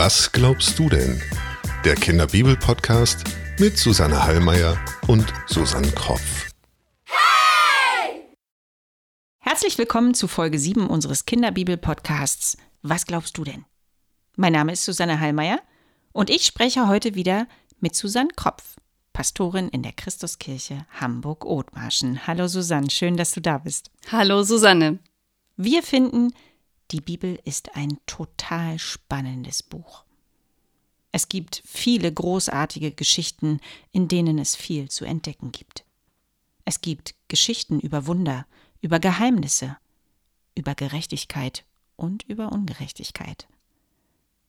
Was 0.00 0.30
glaubst 0.30 0.78
du 0.78 0.88
denn? 0.88 1.20
Der 1.84 1.96
Kinderbibel-Podcast 1.96 3.24
mit 3.58 3.76
Susanne 3.76 4.22
Hallmeier 4.22 4.78
und 5.08 5.26
Susanne 5.48 5.90
Kropf. 5.90 6.50
Herzlich 9.40 9.76
willkommen 9.76 10.14
zu 10.14 10.28
Folge 10.28 10.56
7 10.56 10.86
unseres 10.86 11.24
Kinderbibel-Podcasts 11.26 12.58
Was 12.82 13.06
glaubst 13.06 13.38
du 13.38 13.42
denn? 13.42 13.64
Mein 14.36 14.52
Name 14.52 14.70
ist 14.70 14.84
Susanne 14.84 15.18
Hallmeier 15.18 15.58
und 16.12 16.30
ich 16.30 16.46
spreche 16.46 16.86
heute 16.86 17.16
wieder 17.16 17.48
mit 17.80 17.96
Susanne 17.96 18.30
Kropf, 18.36 18.76
Pastorin 19.12 19.68
in 19.68 19.82
der 19.82 19.94
Christuskirche 19.94 20.86
Hamburg-Othmarschen. 21.00 22.24
Hallo 22.24 22.46
Susanne, 22.46 22.88
schön, 22.90 23.16
dass 23.16 23.32
du 23.32 23.40
da 23.40 23.58
bist. 23.58 23.90
Hallo 24.12 24.44
Susanne. 24.44 25.00
Wir 25.56 25.82
finden, 25.82 26.32
die 26.90 27.00
Bibel 27.00 27.38
ist 27.44 27.76
ein 27.76 27.98
total 28.06 28.78
spannendes 28.78 29.62
Buch. 29.62 30.04
Es 31.12 31.28
gibt 31.28 31.62
viele 31.64 32.12
großartige 32.12 32.92
Geschichten, 32.92 33.60
in 33.92 34.08
denen 34.08 34.38
es 34.38 34.56
viel 34.56 34.90
zu 34.90 35.04
entdecken 35.04 35.52
gibt. 35.52 35.84
Es 36.64 36.80
gibt 36.80 37.14
Geschichten 37.28 37.80
über 37.80 38.06
Wunder, 38.06 38.46
über 38.80 39.00
Geheimnisse, 39.00 39.76
über 40.54 40.74
Gerechtigkeit 40.74 41.64
und 41.96 42.24
über 42.24 42.52
Ungerechtigkeit. 42.52 43.48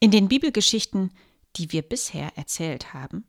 In 0.00 0.10
den 0.10 0.26
Bibelgeschichten, 0.26 1.12
die 1.54 1.70
wir 1.70 1.82
bisher 1.82 2.36
erzählt 2.36 2.92
haben, 2.92 3.24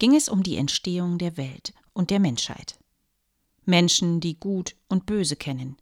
ging 0.00 0.16
es 0.16 0.28
um 0.28 0.42
die 0.42 0.56
Entstehung 0.56 1.18
der 1.18 1.36
Welt 1.36 1.72
und 1.92 2.10
der 2.10 2.18
Menschheit. 2.18 2.80
Menschen, 3.64 4.18
die 4.18 4.40
Gut 4.40 4.74
und 4.88 5.06
Böse 5.06 5.36
kennen, 5.36 5.76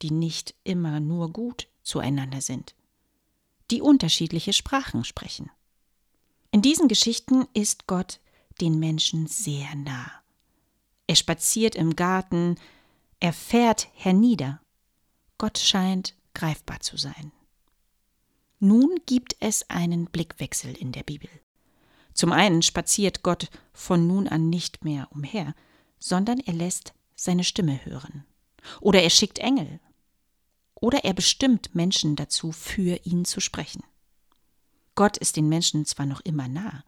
die 0.00 0.12
nicht 0.12 0.54
immer 0.62 1.00
nur 1.00 1.32
gut 1.32 1.66
zueinander 1.82 2.40
sind, 2.40 2.76
die 3.70 3.82
unterschiedliche 3.82 4.52
Sprachen 4.52 5.04
sprechen. 5.04 5.50
In 6.50 6.62
diesen 6.62 6.88
Geschichten 6.88 7.46
ist 7.54 7.86
Gott 7.86 8.20
den 8.60 8.78
Menschen 8.78 9.26
sehr 9.26 9.74
nah. 9.76 10.10
Er 11.06 11.16
spaziert 11.16 11.74
im 11.74 11.96
Garten, 11.96 12.56
er 13.20 13.32
fährt 13.32 13.88
hernieder. 13.94 14.60
Gott 15.38 15.58
scheint 15.58 16.14
greifbar 16.34 16.80
zu 16.80 16.96
sein. 16.96 17.32
Nun 18.58 19.00
gibt 19.06 19.36
es 19.40 19.68
einen 19.70 20.06
Blickwechsel 20.06 20.74
in 20.74 20.92
der 20.92 21.02
Bibel. 21.02 21.30
Zum 22.12 22.32
einen 22.32 22.62
spaziert 22.62 23.22
Gott 23.22 23.48
von 23.72 24.06
nun 24.06 24.28
an 24.28 24.50
nicht 24.50 24.84
mehr 24.84 25.08
umher, 25.10 25.54
sondern 25.98 26.38
er 26.40 26.52
lässt 26.52 26.92
seine 27.14 27.44
Stimme 27.44 27.84
hören. 27.84 28.24
Oder 28.80 29.02
er 29.02 29.10
schickt 29.10 29.38
Engel. 29.38 29.80
Oder 30.80 31.04
er 31.04 31.12
bestimmt 31.12 31.74
Menschen 31.74 32.16
dazu, 32.16 32.52
für 32.52 33.00
ihn 33.04 33.24
zu 33.24 33.40
sprechen. 33.40 33.84
Gott 34.94 35.16
ist 35.18 35.36
den 35.36 35.48
Menschen 35.48 35.86
zwar 35.86 36.06
noch 36.06 36.20
immer 36.22 36.48
nah, 36.48 36.84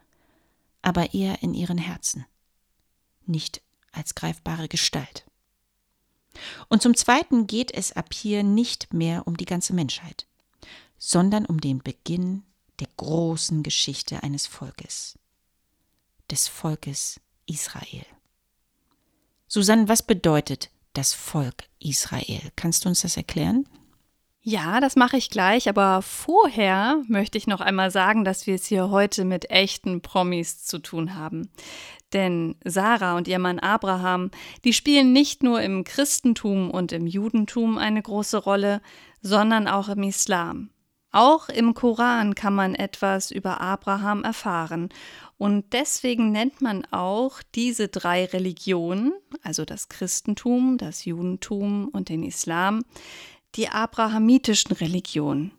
aber 0.80 1.14
eher 1.14 1.42
in 1.42 1.54
ihren 1.54 1.78
Herzen, 1.78 2.26
nicht 3.26 3.62
als 3.92 4.14
greifbare 4.14 4.68
Gestalt. 4.68 5.24
Und 6.68 6.82
zum 6.82 6.96
Zweiten 6.96 7.46
geht 7.46 7.72
es 7.72 7.92
ab 7.92 8.12
hier 8.12 8.42
nicht 8.42 8.92
mehr 8.92 9.26
um 9.26 9.36
die 9.36 9.44
ganze 9.44 9.74
Menschheit, 9.74 10.26
sondern 10.98 11.46
um 11.46 11.60
den 11.60 11.78
Beginn 11.82 12.42
der 12.80 12.88
großen 12.96 13.62
Geschichte 13.62 14.22
eines 14.22 14.46
Volkes, 14.46 15.18
des 16.30 16.48
Volkes 16.48 17.20
Israel. 17.46 18.06
Susanne, 19.46 19.88
was 19.88 20.02
bedeutet 20.02 20.70
das 20.94 21.12
Volk 21.12 21.68
Israel? 21.78 22.40
Kannst 22.56 22.84
du 22.84 22.88
uns 22.88 23.02
das 23.02 23.16
erklären? 23.16 23.68
Ja, 24.44 24.80
das 24.80 24.96
mache 24.96 25.16
ich 25.16 25.30
gleich, 25.30 25.68
aber 25.68 26.02
vorher 26.02 27.00
möchte 27.06 27.38
ich 27.38 27.46
noch 27.46 27.60
einmal 27.60 27.92
sagen, 27.92 28.24
dass 28.24 28.48
wir 28.48 28.56
es 28.56 28.66
hier 28.66 28.90
heute 28.90 29.24
mit 29.24 29.50
echten 29.50 30.00
Promis 30.02 30.64
zu 30.64 30.80
tun 30.80 31.14
haben. 31.14 31.48
Denn 32.12 32.56
Sarah 32.64 33.16
und 33.16 33.28
ihr 33.28 33.38
Mann 33.38 33.60
Abraham, 33.60 34.32
die 34.64 34.72
spielen 34.72 35.12
nicht 35.12 35.44
nur 35.44 35.62
im 35.62 35.84
Christentum 35.84 36.72
und 36.72 36.90
im 36.90 37.06
Judentum 37.06 37.78
eine 37.78 38.02
große 38.02 38.36
Rolle, 38.36 38.82
sondern 39.20 39.68
auch 39.68 39.88
im 39.88 40.02
Islam. 40.02 40.70
Auch 41.12 41.48
im 41.48 41.74
Koran 41.74 42.34
kann 42.34 42.54
man 42.54 42.74
etwas 42.74 43.30
über 43.30 43.60
Abraham 43.60 44.24
erfahren. 44.24 44.88
Und 45.38 45.72
deswegen 45.72 46.32
nennt 46.32 46.60
man 46.60 46.84
auch 46.90 47.42
diese 47.54 47.88
drei 47.88 48.24
Religionen, 48.24 49.12
also 49.42 49.64
das 49.64 49.88
Christentum, 49.88 50.78
das 50.78 51.04
Judentum 51.04 51.88
und 51.88 52.08
den 52.08 52.24
Islam, 52.24 52.82
die 53.54 53.68
abrahamitischen 53.68 54.72
Religionen. 54.72 55.52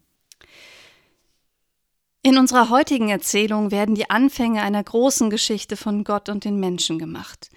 In 2.21 2.37
unserer 2.37 2.69
heutigen 2.69 3.09
Erzählung 3.09 3.71
werden 3.71 3.95
die 3.95 4.09
Anfänge 4.09 4.61
einer 4.61 4.83
großen 4.83 5.29
Geschichte 5.29 5.75
von 5.75 6.05
Gott 6.05 6.29
und 6.29 6.45
den 6.45 6.59
Menschen 6.59 6.97
gemacht. 6.97 7.49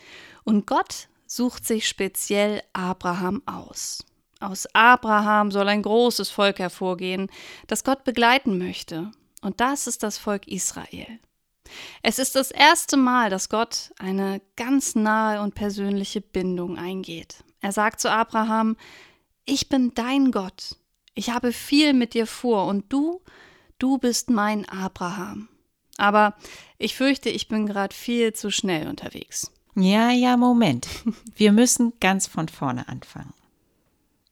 Und 0.42 0.66
Gott 0.66 1.08
sucht 1.26 1.66
sich 1.66 1.88
speziell 1.88 2.62
Abraham 2.72 3.42
aus. 3.46 4.04
Aus 4.40 4.66
Abraham 4.74 5.50
soll 5.50 5.68
ein 5.68 5.82
großes 5.82 6.30
Volk 6.30 6.58
hervorgehen, 6.58 7.30
das 7.68 7.84
Gott 7.84 8.04
begleiten 8.04 8.58
möchte. 8.58 9.10
Und 9.40 9.60
das 9.60 9.86
ist 9.86 10.02
das 10.02 10.18
Volk 10.18 10.46
Israel. 10.48 11.20
Es 12.02 12.18
ist 12.18 12.34
das 12.34 12.50
erste 12.50 12.96
Mal, 12.96 13.30
dass 13.30 13.48
Gott 13.48 13.92
eine 13.98 14.40
ganz 14.56 14.94
nahe 14.94 15.40
und 15.40 15.54
persönliche 15.54 16.20
Bindung 16.20 16.76
eingeht. 16.76 17.44
Er 17.60 17.72
sagt 17.72 18.00
zu 18.00 18.10
Abraham, 18.10 18.76
ich 19.46 19.68
bin 19.68 19.94
dein 19.94 20.32
Gott. 20.32 20.76
Ich 21.14 21.30
habe 21.30 21.52
viel 21.52 21.94
mit 21.94 22.12
dir 22.12 22.26
vor 22.26 22.66
und 22.66 22.92
du, 22.92 23.22
du 23.78 23.96
bist 23.96 24.28
mein 24.28 24.68
Abraham. 24.68 25.48
Aber 25.96 26.36
ich 26.76 26.94
fürchte, 26.94 27.30
ich 27.30 27.48
bin 27.48 27.66
gerade 27.66 27.94
viel 27.94 28.34
zu 28.34 28.50
schnell 28.50 28.86
unterwegs. 28.88 29.50
Ja, 29.74 30.10
ja, 30.10 30.36
Moment. 30.36 30.88
Wir 31.36 31.52
müssen 31.52 31.94
ganz 32.00 32.26
von 32.26 32.48
vorne 32.48 32.88
anfangen. 32.88 33.32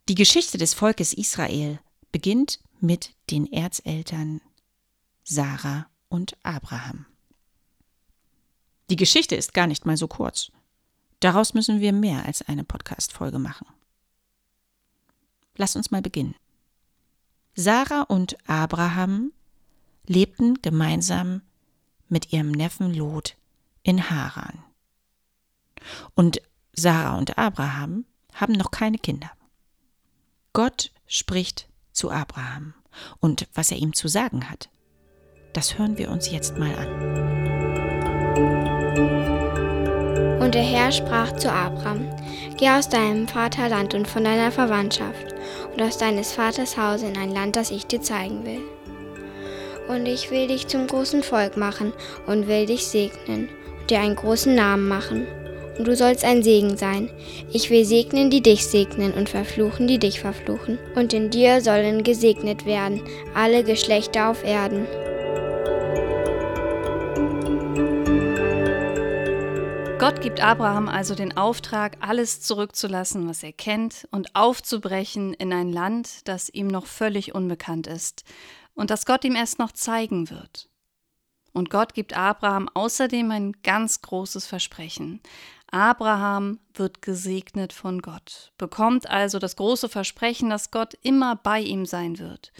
Die 0.08 0.14
Geschichte 0.14 0.58
des 0.58 0.74
Volkes 0.74 1.14
Israel 1.14 1.78
beginnt 2.12 2.60
mit 2.80 3.14
den 3.30 3.50
Erzeltern 3.50 4.42
Sarah 5.22 5.86
und 6.08 6.36
Abraham. 6.42 7.06
Die 8.90 8.96
Geschichte 8.96 9.34
ist 9.34 9.54
gar 9.54 9.66
nicht 9.66 9.86
mal 9.86 9.96
so 9.96 10.06
kurz. 10.06 10.52
Daraus 11.20 11.54
müssen 11.54 11.80
wir 11.80 11.94
mehr 11.94 12.26
als 12.26 12.42
eine 12.42 12.64
Podcast-Folge 12.64 13.38
machen. 13.38 13.66
Lass 15.56 15.76
uns 15.76 15.90
mal 15.90 16.02
beginnen. 16.02 16.34
Sarah 17.54 18.02
und 18.02 18.36
Abraham 18.48 19.32
lebten 20.06 20.60
gemeinsam 20.60 21.42
mit 22.08 22.32
ihrem 22.32 22.50
Neffen 22.50 22.92
Lot 22.92 23.36
in 23.82 24.10
Haran. 24.10 24.64
Und 26.14 26.40
Sarah 26.72 27.16
und 27.16 27.38
Abraham 27.38 28.04
haben 28.32 28.54
noch 28.54 28.70
keine 28.70 28.98
Kinder. 28.98 29.30
Gott 30.52 30.90
spricht 31.06 31.68
zu 31.92 32.10
Abraham 32.10 32.74
und 33.20 33.48
was 33.54 33.70
er 33.70 33.78
ihm 33.78 33.92
zu 33.92 34.08
sagen 34.08 34.50
hat, 34.50 34.68
das 35.52 35.78
hören 35.78 35.98
wir 35.98 36.10
uns 36.10 36.30
jetzt 36.30 36.58
mal 36.58 36.74
an. 36.74 37.43
Der 40.54 40.62
Herr 40.62 40.92
sprach 40.92 41.34
zu 41.34 41.50
Abraham, 41.50 42.08
Geh 42.56 42.70
aus 42.70 42.88
deinem 42.88 43.26
Vaterland 43.26 43.92
und 43.94 44.06
von 44.06 44.22
deiner 44.22 44.52
Verwandtschaft 44.52 45.34
und 45.72 45.82
aus 45.82 45.98
deines 45.98 46.32
Vaters 46.32 46.78
Haus 46.78 47.02
in 47.02 47.16
ein 47.16 47.32
Land, 47.32 47.56
das 47.56 47.72
ich 47.72 47.86
dir 47.86 48.00
zeigen 48.00 48.46
will. 48.46 48.60
Und 49.88 50.06
ich 50.06 50.30
will 50.30 50.46
dich 50.46 50.68
zum 50.68 50.86
großen 50.86 51.24
Volk 51.24 51.56
machen 51.56 51.92
und 52.26 52.46
will 52.46 52.66
dich 52.66 52.86
segnen 52.86 53.48
und 53.80 53.90
dir 53.90 53.98
einen 53.98 54.14
großen 54.14 54.54
Namen 54.54 54.86
machen. 54.86 55.26
Und 55.76 55.88
du 55.88 55.96
sollst 55.96 56.24
ein 56.24 56.44
Segen 56.44 56.76
sein. 56.76 57.10
Ich 57.52 57.68
will 57.70 57.84
segnen, 57.84 58.30
die 58.30 58.40
dich 58.40 58.64
segnen 58.64 59.12
und 59.12 59.28
verfluchen, 59.28 59.88
die 59.88 59.98
dich 59.98 60.20
verfluchen. 60.20 60.78
Und 60.94 61.12
in 61.12 61.30
dir 61.30 61.62
sollen 61.62 62.04
gesegnet 62.04 62.64
werden 62.64 63.02
alle 63.34 63.64
Geschlechter 63.64 64.30
auf 64.30 64.44
Erden. 64.44 64.86
Gott 70.04 70.20
gibt 70.20 70.42
Abraham 70.42 70.86
also 70.86 71.14
den 71.14 71.34
Auftrag, 71.34 71.96
alles 72.00 72.42
zurückzulassen, 72.42 73.26
was 73.26 73.42
er 73.42 73.54
kennt, 73.54 74.06
und 74.10 74.36
aufzubrechen 74.36 75.32
in 75.32 75.50
ein 75.50 75.72
Land, 75.72 76.28
das 76.28 76.50
ihm 76.50 76.66
noch 76.66 76.84
völlig 76.84 77.34
unbekannt 77.34 77.86
ist 77.86 78.22
und 78.74 78.90
das 78.90 79.06
Gott 79.06 79.24
ihm 79.24 79.34
erst 79.34 79.58
noch 79.58 79.72
zeigen 79.72 80.28
wird. 80.28 80.68
Und 81.54 81.70
Gott 81.70 81.94
gibt 81.94 82.14
Abraham 82.14 82.68
außerdem 82.74 83.30
ein 83.30 83.52
ganz 83.62 84.02
großes 84.02 84.44
Versprechen. 84.44 85.22
Abraham 85.70 86.60
wird 86.74 87.00
gesegnet 87.00 87.72
von 87.72 88.02
Gott, 88.02 88.52
bekommt 88.58 89.08
also 89.08 89.38
das 89.38 89.56
große 89.56 89.88
Versprechen, 89.88 90.50
dass 90.50 90.70
Gott 90.70 90.92
immer 91.00 91.34
bei 91.34 91.60
ihm 91.60 91.86
sein 91.86 92.18
wird 92.18 92.52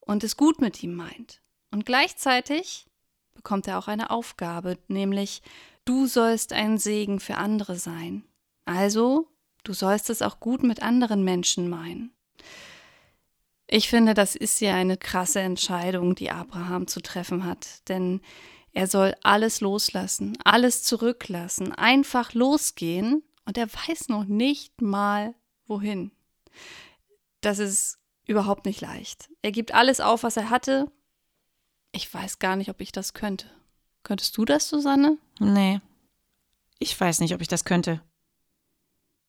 und 0.00 0.24
es 0.24 0.36
gut 0.36 0.60
mit 0.60 0.82
ihm 0.82 0.96
meint. 0.96 1.42
Und 1.70 1.86
gleichzeitig 1.86 2.88
bekommt 3.34 3.68
er 3.68 3.78
auch 3.78 3.86
eine 3.86 4.10
Aufgabe, 4.10 4.78
nämlich 4.88 5.42
Du 5.84 6.06
sollst 6.06 6.52
ein 6.52 6.78
Segen 6.78 7.18
für 7.18 7.36
andere 7.36 7.76
sein. 7.76 8.24
Also, 8.64 9.28
du 9.64 9.72
sollst 9.72 10.10
es 10.10 10.22
auch 10.22 10.38
gut 10.38 10.62
mit 10.62 10.82
anderen 10.82 11.24
Menschen 11.24 11.68
meinen. 11.68 12.12
Ich 13.66 13.88
finde, 13.88 14.14
das 14.14 14.36
ist 14.36 14.60
ja 14.60 14.74
eine 14.74 14.96
krasse 14.96 15.40
Entscheidung, 15.40 16.14
die 16.14 16.30
Abraham 16.30 16.86
zu 16.86 17.00
treffen 17.00 17.44
hat, 17.44 17.88
denn 17.88 18.20
er 18.72 18.86
soll 18.86 19.14
alles 19.22 19.60
loslassen, 19.60 20.36
alles 20.44 20.82
zurücklassen, 20.82 21.72
einfach 21.72 22.32
losgehen 22.32 23.22
und 23.44 23.58
er 23.58 23.68
weiß 23.72 24.08
noch 24.08 24.24
nicht 24.24 24.80
mal 24.80 25.34
wohin. 25.66 26.12
Das 27.40 27.58
ist 27.58 27.98
überhaupt 28.26 28.66
nicht 28.66 28.80
leicht. 28.80 29.30
Er 29.42 29.52
gibt 29.52 29.74
alles 29.74 30.00
auf, 30.00 30.22
was 30.22 30.36
er 30.36 30.50
hatte. 30.50 30.90
Ich 31.92 32.12
weiß 32.12 32.38
gar 32.38 32.56
nicht, 32.56 32.70
ob 32.70 32.80
ich 32.80 32.92
das 32.92 33.14
könnte. 33.14 33.46
Könntest 34.02 34.36
du 34.36 34.44
das, 34.44 34.68
Susanne? 34.68 35.18
Nee. 35.42 35.80
Ich 36.78 36.98
weiß 36.98 37.20
nicht, 37.20 37.34
ob 37.34 37.40
ich 37.40 37.48
das 37.48 37.64
könnte. 37.64 38.00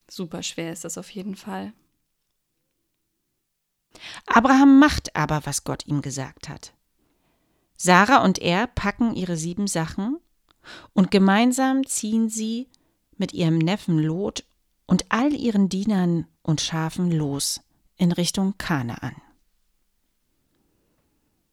Super 0.10 0.44
schwer 0.44 0.72
ist 0.72 0.86
das 0.86 0.98
auf 0.98 1.10
jeden 1.10 1.36
Fall. 1.36 1.74
Abraham 4.26 4.80
macht 4.80 5.16
aber, 5.16 5.46
was 5.46 5.64
Gott 5.64 5.86
ihm 5.86 6.02
gesagt 6.02 6.50
hat. 6.50 6.74
Sarah 7.78 8.24
und 8.24 8.40
er 8.40 8.68
packen 8.68 9.16
ihre 9.16 9.38
sieben 9.38 9.68
Sachen 9.68 10.20
und 10.94 11.12
gemeinsam 11.12 11.86
ziehen 11.86 12.30
sie 12.30 12.70
mit 13.18 13.34
ihrem 13.34 13.58
Neffen 13.58 14.00
Lot 14.00 14.46
und 14.86 15.06
all 15.10 15.34
ihren 15.34 15.70
Dienern 15.70 16.28
und 16.42 16.62
Schafen 16.62 17.12
los 17.12 17.62
in 17.98 18.12
Richtung 18.12 18.58
Kanaan. 18.58 19.16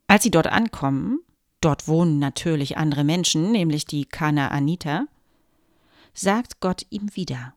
Als 0.07 0.23
sie 0.23 0.31
dort 0.31 0.49
ankommen, 0.49 1.21
dort 1.61 1.89
wohnen 1.89 2.19
natürlich 2.19 2.77
andere 2.77 3.05
Menschen, 3.05 3.53
nämlich 3.53 3.85
die 3.85 4.05
Kanaaniter, 4.05 5.07
sagt 6.15 6.61
Gott 6.61 6.87
ihm 6.91 7.15
wieder, 7.15 7.55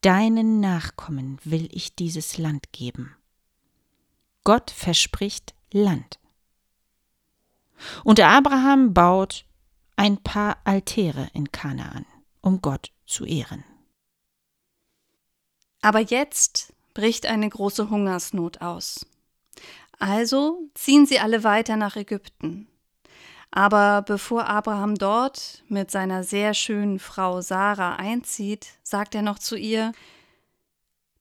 Deinen 0.00 0.60
Nachkommen 0.60 1.38
will 1.42 1.68
ich 1.72 1.96
dieses 1.96 2.38
Land 2.38 2.72
geben. 2.72 3.16
Gott 4.44 4.70
verspricht 4.70 5.54
Land. 5.72 6.20
Und 8.04 8.20
Abraham 8.20 8.94
baut 8.94 9.44
ein 9.96 10.22
paar 10.22 10.58
Altäre 10.64 11.28
in 11.32 11.50
Kanaan, 11.50 12.06
um 12.40 12.62
Gott 12.62 12.92
zu 13.06 13.24
ehren. 13.24 13.64
Aber 15.80 16.00
jetzt 16.00 16.72
bricht 16.94 17.26
eine 17.26 17.48
große 17.48 17.90
Hungersnot 17.90 18.60
aus. 18.60 19.04
Also 19.98 20.70
ziehen 20.74 21.06
sie 21.06 21.18
alle 21.18 21.42
weiter 21.42 21.76
nach 21.76 21.96
Ägypten. 21.96 22.68
Aber 23.50 24.02
bevor 24.02 24.46
Abraham 24.46 24.94
dort 24.94 25.62
mit 25.68 25.90
seiner 25.90 26.22
sehr 26.22 26.54
schönen 26.54 26.98
Frau 26.98 27.40
Sarah 27.40 27.96
einzieht, 27.96 28.66
sagt 28.82 29.14
er 29.14 29.22
noch 29.22 29.38
zu 29.38 29.56
ihr 29.56 29.92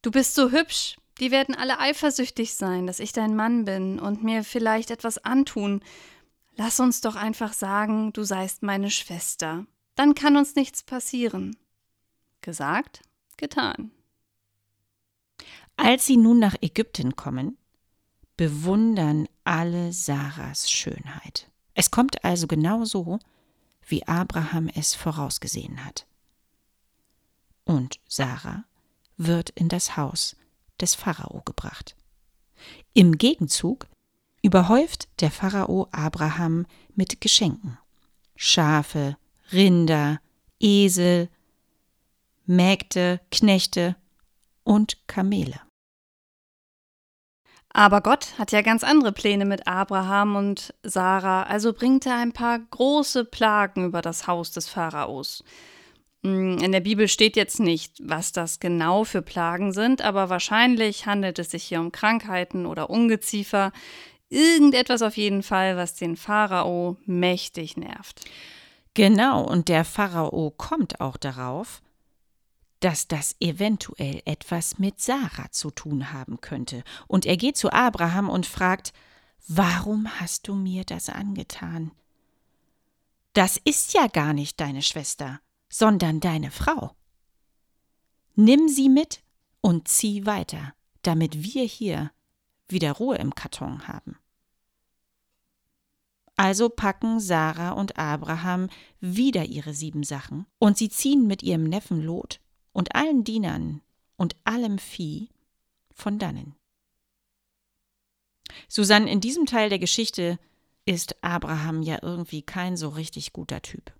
Du 0.01 0.11
bist 0.11 0.35
so 0.35 0.51
hübsch, 0.51 0.97
die 1.19 1.31
werden 1.31 1.55
alle 1.55 1.79
eifersüchtig 1.79 2.53
sein, 2.53 2.85
dass 2.85 2.99
ich 2.99 3.11
dein 3.11 3.35
Mann 3.35 3.65
bin 3.65 3.99
und 3.99 4.23
mir 4.23 4.43
vielleicht 4.43 4.91
etwas 4.91 5.17
antun. 5.17 5.81
Lass 6.55 6.79
uns 6.79 7.01
doch 7.01 7.15
einfach 7.15 7.53
sagen, 7.53 8.13
du 8.13 8.23
seist 8.23 8.63
meine 8.63 8.91
Schwester. 8.91 9.65
Dann 9.95 10.13
kann 10.13 10.37
uns 10.37 10.55
nichts 10.55 10.83
passieren. 10.83 11.57
Gesagt, 12.41 13.01
getan. 13.35 13.91
Als 15.75 16.05
sie 16.05 16.17
nun 16.17 16.39
nach 16.39 16.55
Ägypten 16.61 17.15
kommen, 17.15 17.57
bewundern 18.35 19.27
alle 19.43 19.91
Sarahs 19.93 20.69
Schönheit. 20.69 21.49
Es 21.79 21.91
kommt 21.91 22.23
also 22.25 22.47
genau 22.47 22.85
so, 22.85 23.19
wie 23.85 24.07
Abraham 24.07 24.67
es 24.67 24.95
vorausgesehen 24.95 25.85
hat. 25.85 26.07
Und 27.65 27.99
Sarah 28.07 28.63
wird 29.15 29.51
in 29.51 29.69
das 29.69 29.95
Haus 29.95 30.35
des 30.81 30.95
Pharao 30.95 31.43
gebracht. 31.45 31.95
Im 32.93 33.19
Gegenzug 33.19 33.85
überhäuft 34.41 35.07
der 35.21 35.29
Pharao 35.29 35.87
Abraham 35.91 36.65
mit 36.95 37.21
Geschenken 37.21 37.77
Schafe, 38.35 39.15
Rinder, 39.51 40.19
Esel, 40.59 41.29
Mägde, 42.47 43.21
Knechte 43.29 43.95
und 44.63 45.07
Kamele. 45.07 45.61
Aber 47.77 48.01
Gott 48.01 48.29
hat 48.39 48.51
ja 48.51 48.63
ganz 48.63 48.83
andere 48.83 49.11
Pläne 49.11 49.45
mit 49.45 49.67
Abraham 49.67 50.35
und 50.35 50.73
Sarah, 50.81 51.43
also 51.43 51.73
bringt 51.73 52.07
er 52.07 52.15
ein 52.15 52.31
paar 52.31 52.57
große 52.57 53.23
Plagen 53.23 53.85
über 53.85 54.01
das 54.01 54.25
Haus 54.25 54.51
des 54.51 54.67
Pharaos. 54.67 55.43
Hm, 56.23 56.57
in 56.57 56.71
der 56.71 56.79
Bibel 56.79 57.07
steht 57.07 57.35
jetzt 57.35 57.59
nicht, 57.59 57.93
was 58.01 58.31
das 58.31 58.59
genau 58.59 59.03
für 59.03 59.21
Plagen 59.21 59.73
sind, 59.73 60.01
aber 60.01 60.31
wahrscheinlich 60.31 61.05
handelt 61.05 61.37
es 61.37 61.51
sich 61.51 61.65
hier 61.65 61.79
um 61.79 61.91
Krankheiten 61.91 62.65
oder 62.65 62.89
Ungeziefer. 62.89 63.71
Irgendetwas 64.29 65.03
auf 65.03 65.15
jeden 65.15 65.43
Fall, 65.43 65.77
was 65.77 65.93
den 65.93 66.15
Pharao 66.17 66.97
mächtig 67.05 67.77
nervt. 67.77 68.25
Genau, 68.95 69.43
und 69.43 69.69
der 69.69 69.85
Pharao 69.85 70.49
kommt 70.49 70.99
auch 70.99 71.17
darauf, 71.17 71.83
dass 72.79 73.07
das 73.07 73.35
eventuell 73.39 74.21
etwas 74.25 74.77
mit 74.77 74.99
Sarah 75.01 75.51
zu 75.51 75.71
tun 75.71 76.11
haben 76.13 76.41
könnte. 76.41 76.83
Und 77.07 77.25
er 77.25 77.37
geht 77.37 77.57
zu 77.57 77.71
Abraham 77.71 78.29
und 78.29 78.45
fragt, 78.45 78.93
Warum 79.47 80.19
hast 80.19 80.49
du 80.49 80.55
mir 80.55 80.83
das 80.83 81.07
angetan? 81.07 81.91
Das 83.31 83.55
ist 83.55 83.93
ja 83.93 84.07
gar 84.07 84.33
nicht 84.33 84.59
deine 84.59 84.81
Schwester, 84.81 85.39
sondern 85.69 86.19
deine 86.19 86.51
Frau. 86.51 86.91
Nimm 88.35 88.67
sie 88.67 88.89
mit 88.89 89.21
und 89.61 89.87
zieh 89.87 90.25
weiter, 90.25 90.73
damit 91.01 91.43
wir 91.43 91.63
hier 91.63 92.11
wieder 92.67 92.91
Ruhe 92.91 93.15
im 93.17 93.35
Karton 93.35 93.87
haben. 93.87 94.17
Also 96.35 96.69
packen 96.69 97.19
Sarah 97.19 97.71
und 97.71 97.97
Abraham 97.97 98.69
wieder 98.99 99.45
ihre 99.45 99.73
sieben 99.73 100.03
Sachen 100.03 100.45
und 100.59 100.77
sie 100.77 100.89
ziehen 100.89 101.25
mit 101.25 101.41
ihrem 101.41 101.63
Neffen 101.63 102.03
Lot 102.03 102.41
und 102.77 102.93
allen 102.93 103.23
Dienern 103.23 103.81
und 104.17 104.35
allem 104.43 104.77
Vieh 104.77 105.29
von 105.91 106.19
dannen. 106.19 106.53
Susanne, 108.67 109.09
in 109.09 109.19
diesem 109.19 109.47
Teil 109.47 109.69
der 109.69 109.79
Geschichte 109.79 110.37
ist 110.85 111.23
Abraham 111.23 111.81
ja 111.81 111.97
irgendwie 112.03 112.43
kein 112.43 112.77
so 112.77 112.89
richtig 112.89 113.33
guter 113.33 113.63
Typ. 113.63 113.91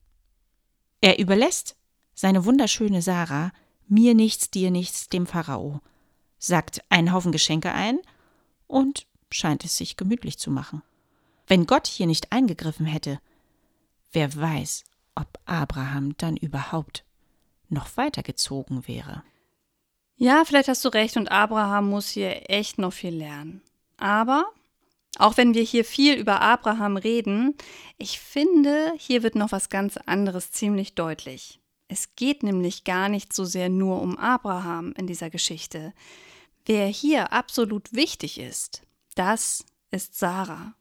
Er 1.01 1.17
überlässt 1.17 1.75
seine 2.13 2.45
wunderschöne 2.45 3.01
Sarah 3.01 3.51
mir 3.87 4.13
nichts, 4.13 4.51
dir 4.51 4.69
nichts, 4.69 5.09
dem 5.09 5.25
Pharao, 5.25 5.81
sagt 6.37 6.81
einen 6.89 7.11
Haufen 7.11 7.31
Geschenke 7.31 7.71
ein 7.71 7.99
und 8.67 9.07
scheint 9.31 9.65
es 9.65 9.75
sich 9.75 9.97
gemütlich 9.97 10.37
zu 10.37 10.51
machen. 10.51 10.83
Wenn 11.47 11.65
Gott 11.65 11.87
hier 11.87 12.05
nicht 12.05 12.31
eingegriffen 12.31 12.85
hätte, 12.85 13.19
wer 14.11 14.35
weiß, 14.35 14.83
ob 15.15 15.39
Abraham 15.45 16.15
dann 16.17 16.37
überhaupt 16.37 17.06
noch 17.69 17.95
weitergezogen 17.97 18.87
wäre. 18.87 19.23
Ja, 20.15 20.43
vielleicht 20.45 20.67
hast 20.67 20.83
du 20.83 20.89
recht 20.89 21.15
und 21.17 21.31
Abraham 21.31 21.89
muss 21.89 22.09
hier 22.09 22.49
echt 22.49 22.79
noch 22.79 22.93
viel 22.93 23.15
lernen. 23.15 23.61
Aber 23.97 24.45
auch 25.19 25.37
wenn 25.37 25.53
wir 25.53 25.63
hier 25.63 25.85
viel 25.85 26.15
über 26.15 26.41
Abraham 26.41 26.97
reden, 26.97 27.55
ich 27.97 28.19
finde, 28.19 28.93
hier 28.97 29.23
wird 29.23 29.35
noch 29.35 29.51
was 29.51 29.69
ganz 29.69 29.97
anderes 29.97 30.51
ziemlich 30.51 30.95
deutlich. 30.95 31.59
Es 31.87 32.15
geht 32.15 32.43
nämlich 32.43 32.83
gar 32.83 33.09
nicht 33.09 33.33
so 33.33 33.45
sehr 33.45 33.69
nur 33.69 34.01
um 34.01 34.17
Abraham 34.17 34.93
in 34.97 35.07
dieser 35.07 35.29
Geschichte. 35.29 35.93
Wer 36.65 36.87
hier 36.87 37.31
absolut 37.31 37.93
wichtig 37.93 38.39
ist, 38.39 38.81
das 39.15 39.65
ist 39.89 40.17
Sarah. 40.17 40.73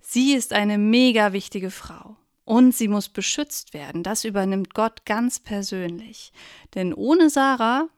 Sie 0.00 0.34
ist 0.34 0.52
eine 0.52 0.78
mega 0.78 1.32
wichtige 1.32 1.70
Frau. 1.70 2.16
Und 2.44 2.74
sie 2.74 2.88
muss 2.88 3.08
beschützt 3.08 3.72
werden. 3.72 4.02
Das 4.02 4.24
übernimmt 4.24 4.74
Gott 4.74 5.04
ganz 5.04 5.38
persönlich. 5.38 6.32
Denn 6.74 6.92
ohne 6.92 7.30
Sarah 7.30 7.88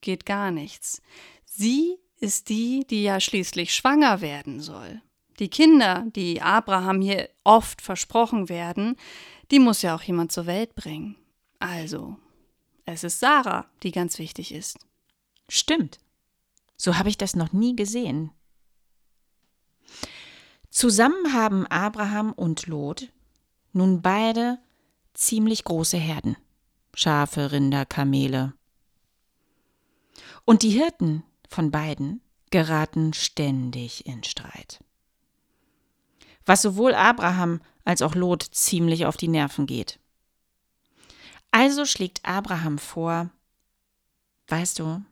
geht 0.00 0.26
gar 0.26 0.50
nichts. 0.50 1.02
Sie 1.44 1.98
ist 2.18 2.48
die, 2.48 2.84
die 2.88 3.02
ja 3.02 3.20
schließlich 3.20 3.74
schwanger 3.74 4.20
werden 4.20 4.60
soll. 4.60 5.00
Die 5.38 5.48
Kinder, 5.48 6.04
die 6.14 6.42
Abraham 6.42 7.00
hier 7.00 7.28
oft 7.44 7.80
versprochen 7.80 8.48
werden, 8.48 8.96
die 9.50 9.58
muss 9.58 9.82
ja 9.82 9.94
auch 9.94 10.02
jemand 10.02 10.32
zur 10.32 10.46
Welt 10.46 10.74
bringen. 10.74 11.16
Also, 11.58 12.16
es 12.84 13.04
ist 13.04 13.20
Sarah, 13.20 13.66
die 13.82 13.92
ganz 13.92 14.18
wichtig 14.18 14.52
ist. 14.52 14.78
Stimmt. 15.48 15.98
So 16.76 16.98
habe 16.98 17.08
ich 17.08 17.18
das 17.18 17.36
noch 17.36 17.52
nie 17.52 17.76
gesehen. 17.76 18.30
Zusammen 20.70 21.32
haben 21.32 21.66
Abraham 21.66 22.32
und 22.32 22.66
Lot 22.66 23.08
nun 23.72 24.02
beide 24.02 24.58
ziemlich 25.14 25.64
große 25.64 25.96
Herden. 25.96 26.36
Schafe, 26.94 27.52
Rinder, 27.52 27.86
Kamele. 27.86 28.52
Und 30.44 30.62
die 30.62 30.70
Hirten 30.70 31.22
von 31.48 31.70
beiden 31.70 32.20
geraten 32.50 33.14
ständig 33.14 34.06
in 34.06 34.22
Streit. 34.24 34.84
Was 36.44 36.62
sowohl 36.62 36.94
Abraham 36.94 37.60
als 37.84 38.02
auch 38.02 38.14
Lot 38.14 38.42
ziemlich 38.42 39.06
auf 39.06 39.16
die 39.16 39.28
Nerven 39.28 39.66
geht. 39.66 39.98
Also 41.50 41.84
schlägt 41.84 42.24
Abraham 42.24 42.78
vor, 42.78 43.30
weißt 44.48 44.78
du, 44.78 45.04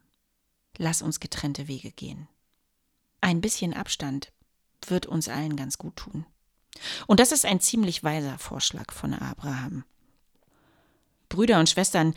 lass 0.77 1.03
uns 1.03 1.21
getrennte 1.21 1.69
Wege 1.69 1.93
gehen. 1.93 2.29
Ein 3.21 3.41
bisschen 3.41 3.75
Abstand 3.75 4.33
wird 4.87 5.07
uns 5.07 5.29
allen 5.29 5.57
ganz 5.57 5.79
gut 5.79 5.97
tun. 5.97 6.25
Und 7.07 7.21
das 7.21 7.33
ist 7.33 7.45
ein 7.45 7.61
ziemlich 7.61 8.05
weiser 8.05 8.39
Vorschlag 8.39 8.93
von 8.93 9.15
Abraham. 9.15 9.85
Brüder 11.29 11.61
und 11.61 11.69
Schwestern, 11.69 12.15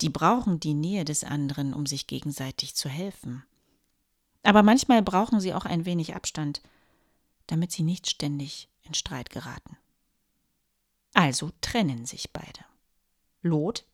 die 0.00 0.10
brauchen 0.10 0.60
die 0.60 0.74
Nähe 0.74 1.04
des 1.04 1.24
anderen, 1.24 1.74
um 1.74 1.86
sich 1.86 2.06
gegenseitig 2.06 2.74
zu 2.74 2.88
helfen. 2.88 3.44
Aber 4.42 4.62
manchmal 4.62 5.02
brauchen 5.02 5.40
sie 5.40 5.54
auch 5.54 5.64
ein 5.64 5.86
wenig 5.86 6.14
Abstand, 6.14 6.62
damit 7.46 7.72
sie 7.72 7.82
nicht 7.82 8.08
ständig 8.08 8.68
in 8.82 8.94
Streit 8.94 9.30
geraten. 9.30 9.76
Also 11.14 11.50
trennen 11.60 12.06
sich 12.06 12.32
beide. 12.32 12.64
Lot 13.42 13.84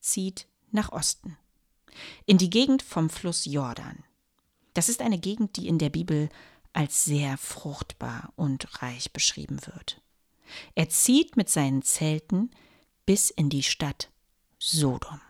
zieht 0.00 0.46
nach 0.70 0.92
Osten, 0.92 1.36
in 2.26 2.38
die 2.38 2.50
Gegend 2.50 2.82
vom 2.82 3.08
Fluss 3.08 3.44
Jordan. 3.44 4.04
Das 4.74 4.88
ist 4.88 5.00
eine 5.00 5.18
Gegend, 5.18 5.56
die 5.56 5.68
in 5.68 5.78
der 5.78 5.90
Bibel 5.90 6.28
als 6.74 7.04
sehr 7.04 7.38
fruchtbar 7.38 8.32
und 8.36 8.82
reich 8.82 9.12
beschrieben 9.12 9.60
wird. 9.66 10.00
Er 10.74 10.88
zieht 10.88 11.36
mit 11.36 11.48
seinen 11.48 11.82
Zelten 11.82 12.50
bis 13.06 13.30
in 13.30 13.48
die 13.48 13.62
Stadt 13.62 14.10
Sodom. 14.58 15.20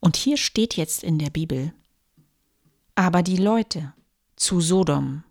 Und 0.00 0.16
hier 0.16 0.36
steht 0.36 0.76
jetzt 0.76 1.02
in 1.02 1.18
der 1.18 1.30
Bibel, 1.30 1.72
aber 2.94 3.22
die 3.22 3.36
Leute 3.36 3.94
zu 4.36 4.60
Sodom 4.60 5.24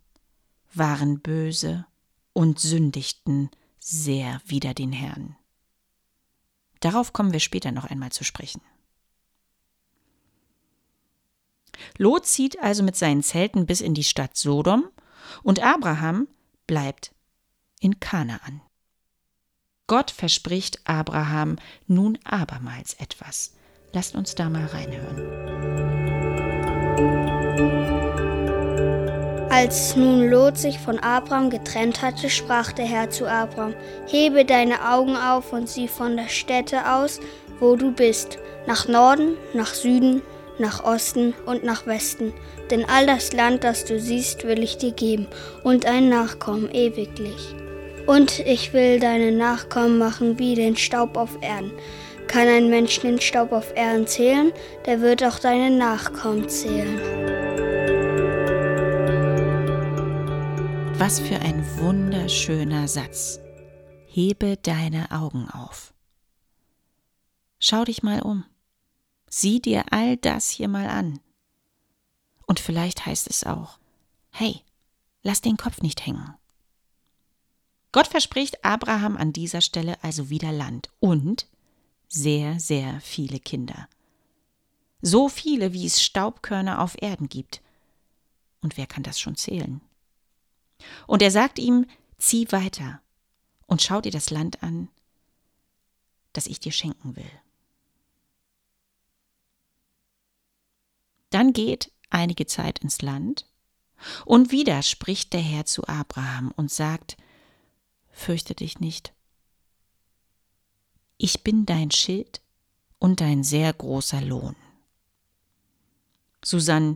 waren 0.74 1.20
böse 1.20 1.86
und 2.34 2.60
sündigten 2.60 3.50
sehr 3.80 4.42
wider 4.46 4.74
den 4.74 4.92
Herrn. 4.92 5.36
Darauf 6.80 7.14
kommen 7.14 7.34
wir 7.34 7.40
später 7.40 7.72
noch 7.72 7.86
einmal 7.86 8.12
zu 8.12 8.24
sprechen. 8.24 8.62
Lot 11.98 12.26
zieht 12.26 12.60
also 12.62 12.84
mit 12.84 12.96
seinen 12.96 13.24
Zelten 13.24 13.66
bis 13.66 13.82
in 13.82 13.94
die 13.94 14.04
Stadt 14.04 14.36
Sodom 14.38 14.90
und 15.44 15.64
Abraham 15.64 16.28
bleibt 16.66 17.12
in 17.80 18.00
Kanaan. 18.00 18.62
Gott 19.88 20.12
verspricht 20.12 20.82
Abraham 20.84 21.56
nun 21.88 22.18
abermals 22.26 22.94
etwas. 22.96 23.54
Lasst 23.94 24.16
uns 24.16 24.36
da 24.36 24.50
mal 24.50 24.66
reinhören. 24.66 25.48
Als 29.50 29.96
nun 29.96 30.30
Lot 30.30 30.58
sich 30.58 30.78
von 30.78 31.00
Abraham 31.00 31.50
getrennt 31.50 32.02
hatte, 32.02 32.30
sprach 32.30 32.74
der 32.74 32.86
Herr 32.86 33.10
zu 33.10 33.28
Abraham: 33.28 33.74
Hebe 34.06 34.44
deine 34.46 34.92
Augen 34.92 35.16
auf 35.16 35.54
und 35.54 35.70
sieh 35.70 35.88
von 35.88 36.18
der 36.18 36.28
Stätte 36.28 36.94
aus, 36.94 37.20
wo 37.60 37.76
du 37.76 37.92
bist, 37.92 38.38
nach 38.68 38.88
Norden, 38.88 39.38
nach 39.54 39.74
Süden, 39.74 40.22
nach 40.60 40.84
Osten 40.84 41.34
und 41.46 41.64
nach 41.64 41.86
Westen. 41.86 42.34
Denn 42.70 42.86
all 42.86 43.06
das 43.06 43.34
Land, 43.34 43.64
das 43.64 43.86
du 43.86 44.00
siehst, 44.00 44.46
will 44.46 44.64
ich 44.64 44.78
dir 44.78 44.92
geben 44.92 45.28
und 45.64 45.86
ein 45.86 46.10
Nachkommen 46.10 46.70
ewiglich. 46.72 47.56
Und 48.06 48.40
ich 48.40 48.74
will 48.74 49.00
deine 49.00 49.32
Nachkommen 49.32 49.98
machen 49.98 50.40
wie 50.40 50.56
den 50.56 50.78
Staub 50.78 51.18
auf 51.18 51.38
Erden. 51.42 51.72
Kann 52.28 52.48
ein 52.48 52.70
Mensch 52.70 53.00
den 53.00 53.20
Staub 53.22 53.52
auf 53.52 53.76
Erden 53.76 54.08
zählen, 54.08 54.52
der 54.86 55.02
wird 55.02 55.24
auch 55.24 55.40
deine 55.40 55.70
Nachkommen 55.70 56.48
zählen. 56.50 57.00
Was 60.98 61.20
für 61.20 61.36
ein 61.36 61.64
wunderschöner 61.78 62.88
Satz. 62.88 63.40
Hebe 64.08 64.58
deine 64.58 65.12
Augen 65.12 65.48
auf. 65.48 65.94
Schau 67.60 67.84
dich 67.84 68.04
mal 68.04 68.22
um. 68.22 68.46
Sieh 69.40 69.60
dir 69.60 69.86
all 69.92 70.18
das 70.18 70.50
hier 70.50 70.68
mal 70.68 70.90
an. 70.90 71.20
Und 72.48 72.60
vielleicht 72.60 73.06
heißt 73.06 73.30
es 73.30 73.44
auch, 73.44 73.78
hey, 74.32 74.64
lass 75.22 75.42
den 75.42 75.58
Kopf 75.58 75.84
nicht 75.84 76.08
hängen. 76.08 76.34
Gott 77.92 78.08
verspricht 78.08 78.66
Abraham 78.66 79.16
an 79.16 79.34
dieser 79.34 79.62
Stelle 79.62 80.04
also 80.04 80.32
wieder 80.32 80.52
Land 80.52 80.90
und 81.00 81.46
sehr, 82.08 82.60
sehr 82.60 83.00
viele 83.02 83.40
Kinder. 83.40 83.88
So 85.04 85.30
viele, 85.30 85.72
wie 85.72 85.86
es 85.86 86.02
Staubkörner 86.02 86.82
auf 86.82 87.00
Erden 87.00 87.30
gibt. 87.30 87.62
Und 88.62 88.76
wer 88.76 88.88
kann 88.88 89.04
das 89.04 89.20
schon 89.20 89.36
zählen? 89.36 89.82
Und 91.06 91.22
er 91.22 91.30
sagt 91.30 91.60
ihm, 91.60 91.86
zieh 92.18 92.52
weiter 92.52 93.04
und 93.68 93.84
schau 93.84 94.02
dir 94.02 94.12
das 94.12 94.32
Land 94.32 94.64
an, 94.64 94.90
das 96.34 96.48
ich 96.48 96.60
dir 96.60 96.72
schenken 96.72 97.16
will. 97.16 97.30
Dann 101.38 101.54
geht 101.54 101.92
einige 102.10 102.48
Zeit 102.48 102.80
ins 102.80 103.04
Land, 103.04 103.46
und 104.26 104.50
wieder 104.50 104.82
spricht 104.82 105.34
der 105.34 105.40
Herr 105.40 105.66
zu 105.66 105.88
Abraham 105.88 106.52
und 106.56 106.72
sagt, 106.72 107.16
Fürchte 108.10 108.56
dich 108.56 108.80
nicht. 108.80 109.14
Ich 111.20 111.44
bin 111.44 111.68
dein 111.68 111.92
Schild 111.92 112.42
und 112.98 113.22
dein 113.22 113.44
sehr 113.44 113.72
großer 113.72 114.20
Lohn. 114.20 114.56
Susanne, 116.44 116.96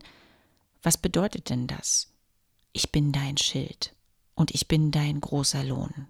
was 0.82 0.98
bedeutet 0.98 1.52
denn 1.52 1.68
das? 1.68 2.12
Ich 2.74 2.92
bin 2.92 3.12
dein 3.12 3.38
Schild 3.38 3.94
und 4.34 4.56
ich 4.56 4.68
bin 4.68 4.90
dein 4.90 5.22
großer 5.22 5.64
Lohn. 5.64 6.08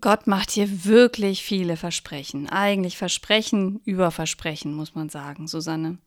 Gott 0.00 0.26
macht 0.26 0.50
hier 0.50 0.84
wirklich 0.84 1.44
viele 1.44 1.76
Versprechen. 1.76 2.48
Eigentlich 2.48 2.98
Versprechen 2.98 3.80
über 3.84 4.10
Versprechen, 4.10 4.74
muss 4.74 4.96
man 4.96 5.08
sagen, 5.08 5.46
Susanne. 5.46 5.98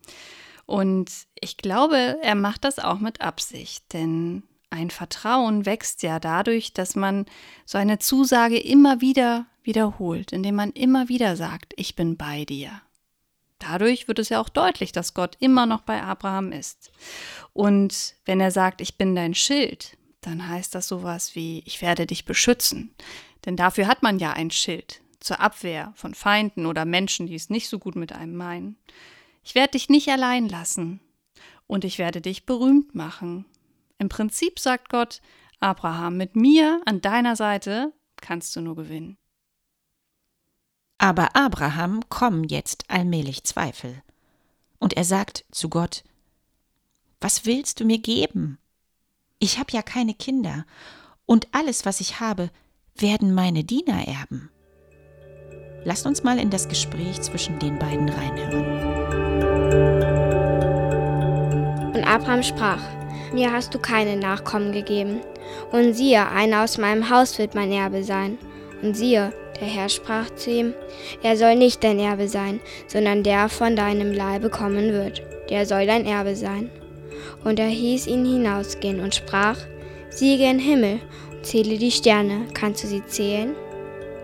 Und 0.72 1.12
ich 1.38 1.58
glaube, 1.58 2.18
er 2.22 2.36
macht 2.36 2.64
das 2.64 2.80
auch 2.80 3.00
mit 3.00 3.20
Absicht, 3.20 3.92
denn 3.92 4.44
ein 4.70 4.90
Vertrauen 4.90 5.66
wächst 5.66 6.02
ja 6.02 6.18
dadurch, 6.18 6.72
dass 6.72 6.96
man 6.96 7.26
so 7.66 7.78
eine 7.78 8.00
Zusage 8.00 8.58
immer 8.58 9.02
wieder 9.02 9.48
wiederholt, 9.64 10.32
indem 10.32 10.56
man 10.56 10.72
immer 10.72 11.10
wieder 11.10 11.36
sagt, 11.36 11.74
ich 11.76 11.98
bin 11.98 12.16
bei 12.16 12.46
dir. 12.46 12.82
Dadurch 13.60 14.08
wird 14.08 14.20
es 14.20 14.30
ja 14.30 14.40
auch 14.40 14.48
deutlich, 14.48 14.94
dass 14.94 15.14
Gott 15.14 15.36
immer 15.42 15.66
noch 15.66 15.82
bei 15.82 16.02
Abraham 16.02 16.54
ist. 16.54 16.94
Und 17.52 18.16
wenn 18.24 18.40
er 18.40 18.52
sagt, 18.52 18.80
ich 18.80 18.98
bin 18.98 19.14
dein 19.14 19.34
Schild, 19.34 19.98
dann 20.22 20.48
heißt 20.48 20.74
das 20.74 20.88
sowas 20.88 21.36
wie, 21.36 21.64
ich 21.66 21.82
werde 21.82 22.06
dich 22.06 22.24
beschützen. 22.24 22.96
Denn 23.44 23.58
dafür 23.58 23.88
hat 23.88 24.04
man 24.04 24.20
ja 24.20 24.32
ein 24.32 24.52
Schild 24.52 25.02
zur 25.20 25.42
Abwehr 25.42 25.92
von 25.98 26.14
Feinden 26.14 26.66
oder 26.66 26.86
Menschen, 26.86 27.28
die 27.28 27.36
es 27.36 27.50
nicht 27.50 27.68
so 27.68 27.78
gut 27.78 27.98
mit 27.98 28.14
einem 28.14 28.38
meinen. 28.38 28.78
Ich 29.44 29.56
werde 29.56 29.72
dich 29.72 29.90
nicht 29.90 30.10
allein 30.10 30.48
lassen 30.48 31.00
und 31.68 31.84
ich 31.84 31.98
werde 31.98 32.22
dich 32.22 32.46
berühmt 32.46 32.96
machen. 32.96 33.46
Im 33.98 34.10
Prinzip 34.10 34.60
sagt 34.60 34.90
Gott, 34.90 35.22
Abraham, 35.60 36.18
mit 36.18 36.36
mir 36.36 36.82
an 36.86 37.02
deiner 37.02 37.36
Seite 37.36 37.94
kannst 38.18 38.56
du 38.56 38.62
nur 38.62 38.76
gewinnen. 38.76 39.18
Aber 40.98 41.36
Abraham 41.36 42.08
kommen 42.10 42.44
jetzt 42.44 42.90
allmählich 42.90 43.44
Zweifel. 43.44 44.04
Und 44.80 44.94
er 44.94 45.04
sagt 45.04 45.46
zu 45.52 45.70
Gott, 45.70 46.04
Was 47.20 47.46
willst 47.46 47.80
du 47.80 47.86
mir 47.86 48.00
geben? 48.00 48.60
Ich 49.40 49.58
habe 49.58 49.72
ja 49.72 49.82
keine 49.82 50.14
Kinder, 50.14 50.66
und 51.26 51.48
alles, 51.54 51.86
was 51.86 52.02
ich 52.02 52.20
habe, 52.20 52.52
werden 52.96 53.34
meine 53.34 53.64
Diener 53.64 54.08
erben. 54.08 54.52
Lasst 55.84 56.06
uns 56.06 56.24
mal 56.24 56.38
in 56.40 56.50
das 56.50 56.68
Gespräch 56.68 57.22
zwischen 57.22 57.58
den 57.60 57.80
beiden 57.80 58.10
reinhören. 58.10 58.66
Und 61.94 62.04
Abraham 62.04 62.44
sprach, 62.44 62.82
mir 63.34 63.52
hast 63.52 63.74
du 63.74 63.80
keine 63.80 64.16
Nachkommen 64.16 64.72
gegeben, 64.72 65.22
und 65.72 65.94
siehe, 65.94 66.28
einer 66.30 66.64
aus 66.64 66.78
meinem 66.78 67.10
Haus 67.10 67.38
wird 67.40 67.56
mein 67.56 67.72
Erbe 67.72 68.04
sein. 68.04 68.38
Und 68.82 68.96
siehe, 68.96 69.34
der 69.60 69.68
Herr 69.68 69.90
sprach 69.90 70.30
zu 70.36 70.50
ihm, 70.50 70.74
er 71.24 71.38
soll 71.38 71.56
nicht 71.56 71.84
dein 71.84 72.00
Erbe 72.00 72.28
sein, 72.28 72.60
sondern 72.88 73.24
der 73.24 73.50
von 73.50 73.76
deinem 73.76 74.12
Leibe 74.14 74.50
kommen 74.50 74.92
wird, 74.92 75.22
der 75.50 75.66
soll 75.66 75.86
dein 75.86 76.06
Erbe 76.06 76.36
sein. 76.36 76.70
Und 77.44 77.60
er 77.60 77.68
hieß 77.68 78.08
ihn 78.08 78.26
hinausgehen 78.26 79.00
und 79.00 79.16
sprach, 79.16 79.58
sieh 80.10 80.38
gen 80.38 80.60
Himmel 80.60 81.00
und 81.32 81.46
zähle 81.46 81.78
die 81.78 81.92
Sterne, 81.92 82.48
kannst 82.54 82.84
du 82.84 82.88
sie 82.88 83.06
zählen? 83.06 83.56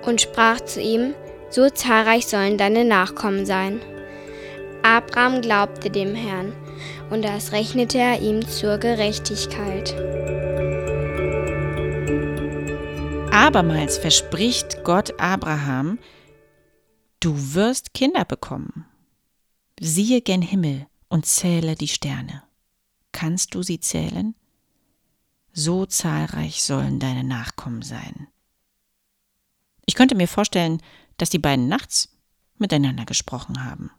Und 0.05 0.21
sprach 0.21 0.61
zu 0.61 0.81
ihm, 0.81 1.13
so 1.57 1.71
zahlreich 1.71 2.27
sollen 2.27 2.59
deine 2.59 2.85
Nachkommen 2.85 3.47
sein. 3.47 3.81
Abraham 4.83 5.41
glaubte 5.41 5.89
dem 5.89 6.13
Herrn, 6.13 6.53
und 7.09 7.25
das 7.25 7.51
rechnete 7.51 7.97
er 7.97 8.21
ihm 8.21 8.47
zur 8.47 8.77
Gerechtigkeit. 8.77 9.95
Abermals 13.31 13.97
verspricht 13.97 14.83
Gott 14.83 15.19
Abraham, 15.19 15.97
du 17.21 17.33
wirst 17.55 17.95
Kinder 17.95 18.23
bekommen. 18.23 18.85
Siehe 19.79 20.21
gen 20.21 20.43
Himmel 20.43 20.85
und 21.09 21.25
zähle 21.25 21.73
die 21.73 21.87
Sterne. 21.87 22.43
Kannst 23.11 23.55
du 23.55 23.63
sie 23.63 23.79
zählen? 23.79 24.35
So 25.53 25.87
zahlreich 25.87 26.61
sollen 26.61 26.99
deine 26.99 27.23
Nachkommen 27.23 27.81
sein. 27.81 28.27
Ich 29.87 29.95
könnte 29.95 30.13
mir 30.13 30.27
vorstellen, 30.27 30.83
dass 31.17 31.29
die 31.29 31.39
beiden 31.39 31.67
nachts 31.67 32.09
miteinander 32.57 33.05
gesprochen 33.05 33.63
haben. 33.63 33.91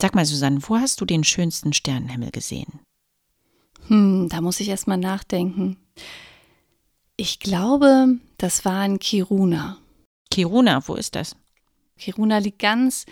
Sag 0.00 0.14
mal, 0.14 0.24
Susanne, 0.26 0.60
wo 0.62 0.76
hast 0.76 1.00
du 1.00 1.04
den 1.04 1.24
schönsten 1.24 1.72
Sternenhimmel 1.72 2.30
gesehen? 2.30 2.80
Hm, 3.86 4.28
da 4.28 4.40
muss 4.40 4.60
ich 4.60 4.68
erst 4.68 4.88
mal 4.88 4.96
nachdenken. 4.96 5.76
Ich 7.16 7.38
glaube, 7.38 8.18
das 8.38 8.64
war 8.64 8.84
in 8.84 8.98
Kiruna. 8.98 9.78
Kiruna, 10.30 10.86
wo 10.88 10.94
ist 10.94 11.14
das? 11.14 11.36
Kiruna 11.96 12.38
liegt 12.38 12.58
ganz 12.58 13.06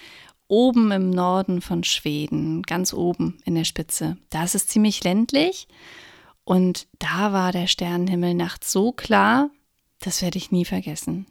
oben 0.48 0.90
im 0.90 1.10
Norden 1.10 1.60
von 1.60 1.84
Schweden, 1.84 2.62
ganz 2.62 2.92
oben 2.92 3.38
in 3.44 3.54
der 3.54 3.64
Spitze. 3.64 4.16
Da 4.30 4.44
ist 4.44 4.54
es 4.54 4.66
ziemlich 4.66 5.04
ländlich 5.04 5.68
und 6.44 6.88
da 6.98 7.32
war 7.32 7.52
der 7.52 7.68
Sternenhimmel 7.68 8.34
nachts 8.34 8.72
so 8.72 8.90
klar, 8.90 9.50
das 10.00 10.22
werde 10.22 10.38
ich 10.38 10.50
nie 10.50 10.64
vergessen. 10.64 11.26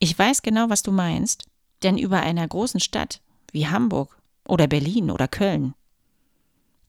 Ich 0.00 0.18
weiß 0.18 0.42
genau, 0.42 0.68
was 0.68 0.82
du 0.82 0.90
meinst, 0.90 1.44
denn 1.84 1.96
über 1.96 2.20
einer 2.20 2.46
großen 2.46 2.80
Stadt 2.80 3.20
wie 3.52 3.68
Hamburg 3.68 4.20
oder 4.48 4.66
Berlin 4.66 5.10
oder 5.12 5.28
Köln 5.28 5.74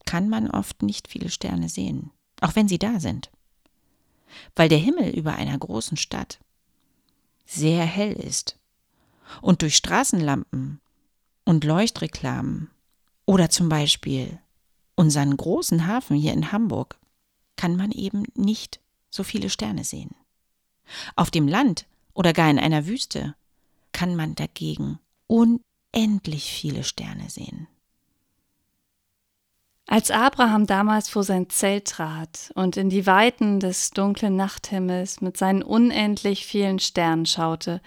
kann 0.05 0.27
man 0.29 0.49
oft 0.49 0.81
nicht 0.81 1.07
viele 1.07 1.29
Sterne 1.29 1.69
sehen, 1.69 2.09
auch 2.41 2.55
wenn 2.55 2.67
sie 2.67 2.79
da 2.79 2.99
sind 2.99 3.29
weil 4.55 4.69
der 4.69 4.77
Himmel 4.77 5.09
über 5.09 5.35
einer 5.35 5.57
großen 5.57 5.97
Stadt 5.97 6.39
sehr 7.45 7.83
hell 7.85 8.13
ist 8.13 8.57
und 9.41 9.61
durch 9.61 9.75
Straßenlampen 9.75 10.79
und 11.45 11.63
Leuchtreklamen 11.63 12.69
oder 13.25 13.49
zum 13.49 13.69
Beispiel 13.69 14.39
unseren 14.95 15.35
großen 15.35 15.87
Hafen 15.87 16.15
hier 16.15 16.33
in 16.33 16.51
Hamburg 16.51 16.99
kann 17.55 17.75
man 17.75 17.91
eben 17.91 18.23
nicht 18.35 18.79
so 19.09 19.23
viele 19.23 19.49
Sterne 19.49 19.83
sehen. 19.83 20.15
Auf 21.15 21.31
dem 21.31 21.47
Land 21.47 21.85
oder 22.13 22.33
gar 22.33 22.49
in 22.49 22.59
einer 22.59 22.87
Wüste 22.87 23.35
kann 23.91 24.15
man 24.15 24.35
dagegen 24.35 24.99
unendlich 25.27 26.51
viele 26.51 26.83
Sterne 26.83 27.29
sehen. 27.29 27.67
Als 29.87 30.09
Abraham 30.09 30.67
damals 30.67 31.09
vor 31.09 31.23
sein 31.23 31.49
Zelt 31.49 31.85
trat 31.85 32.51
und 32.55 32.77
in 32.77 32.89
die 32.89 33.05
Weiten 33.05 33.59
des 33.59 33.91
dunklen 33.91 34.37
Nachthimmels 34.37 35.19
mit 35.19 35.35
seinen 35.35 35.63
unendlich 35.63 36.45
vielen 36.45 36.79
Sternen 36.79 37.25
schaute, 37.25 37.81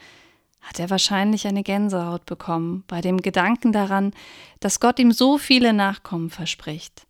hat 0.60 0.78
er 0.78 0.90
wahrscheinlich 0.90 1.46
eine 1.46 1.62
Gänsehaut 1.62 2.26
bekommen 2.26 2.84
bei 2.88 3.00
dem 3.00 3.22
Gedanken 3.22 3.72
daran, 3.72 4.12
dass 4.60 4.80
Gott 4.80 4.98
ihm 4.98 5.12
so 5.12 5.38
viele 5.38 5.72
Nachkommen 5.72 6.30
verspricht. 6.30 7.06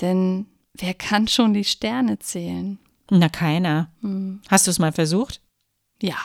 Denn 0.00 0.46
wer 0.74 0.94
kann 0.94 1.28
schon 1.28 1.54
die 1.54 1.64
Sterne 1.64 2.18
zählen? 2.18 2.78
Na, 3.10 3.28
keiner. 3.28 3.90
Hm. 4.00 4.40
Hast 4.48 4.66
du 4.66 4.70
es 4.70 4.78
mal 4.78 4.92
versucht? 4.92 5.40
Ja. 6.02 6.16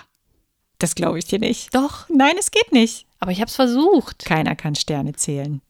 Das 0.81 0.95
glaube 0.95 1.19
ich 1.19 1.25
dir 1.25 1.37
nicht. 1.37 1.75
Doch. 1.75 2.09
Nein, 2.09 2.33
es 2.39 2.49
geht 2.49 2.71
nicht. 2.71 3.05
Aber 3.19 3.31
ich 3.31 3.39
habe 3.39 3.49
es 3.49 3.55
versucht. 3.55 4.25
Keiner 4.25 4.55
kann 4.55 4.73
Sterne 4.73 5.13
zählen. 5.13 5.61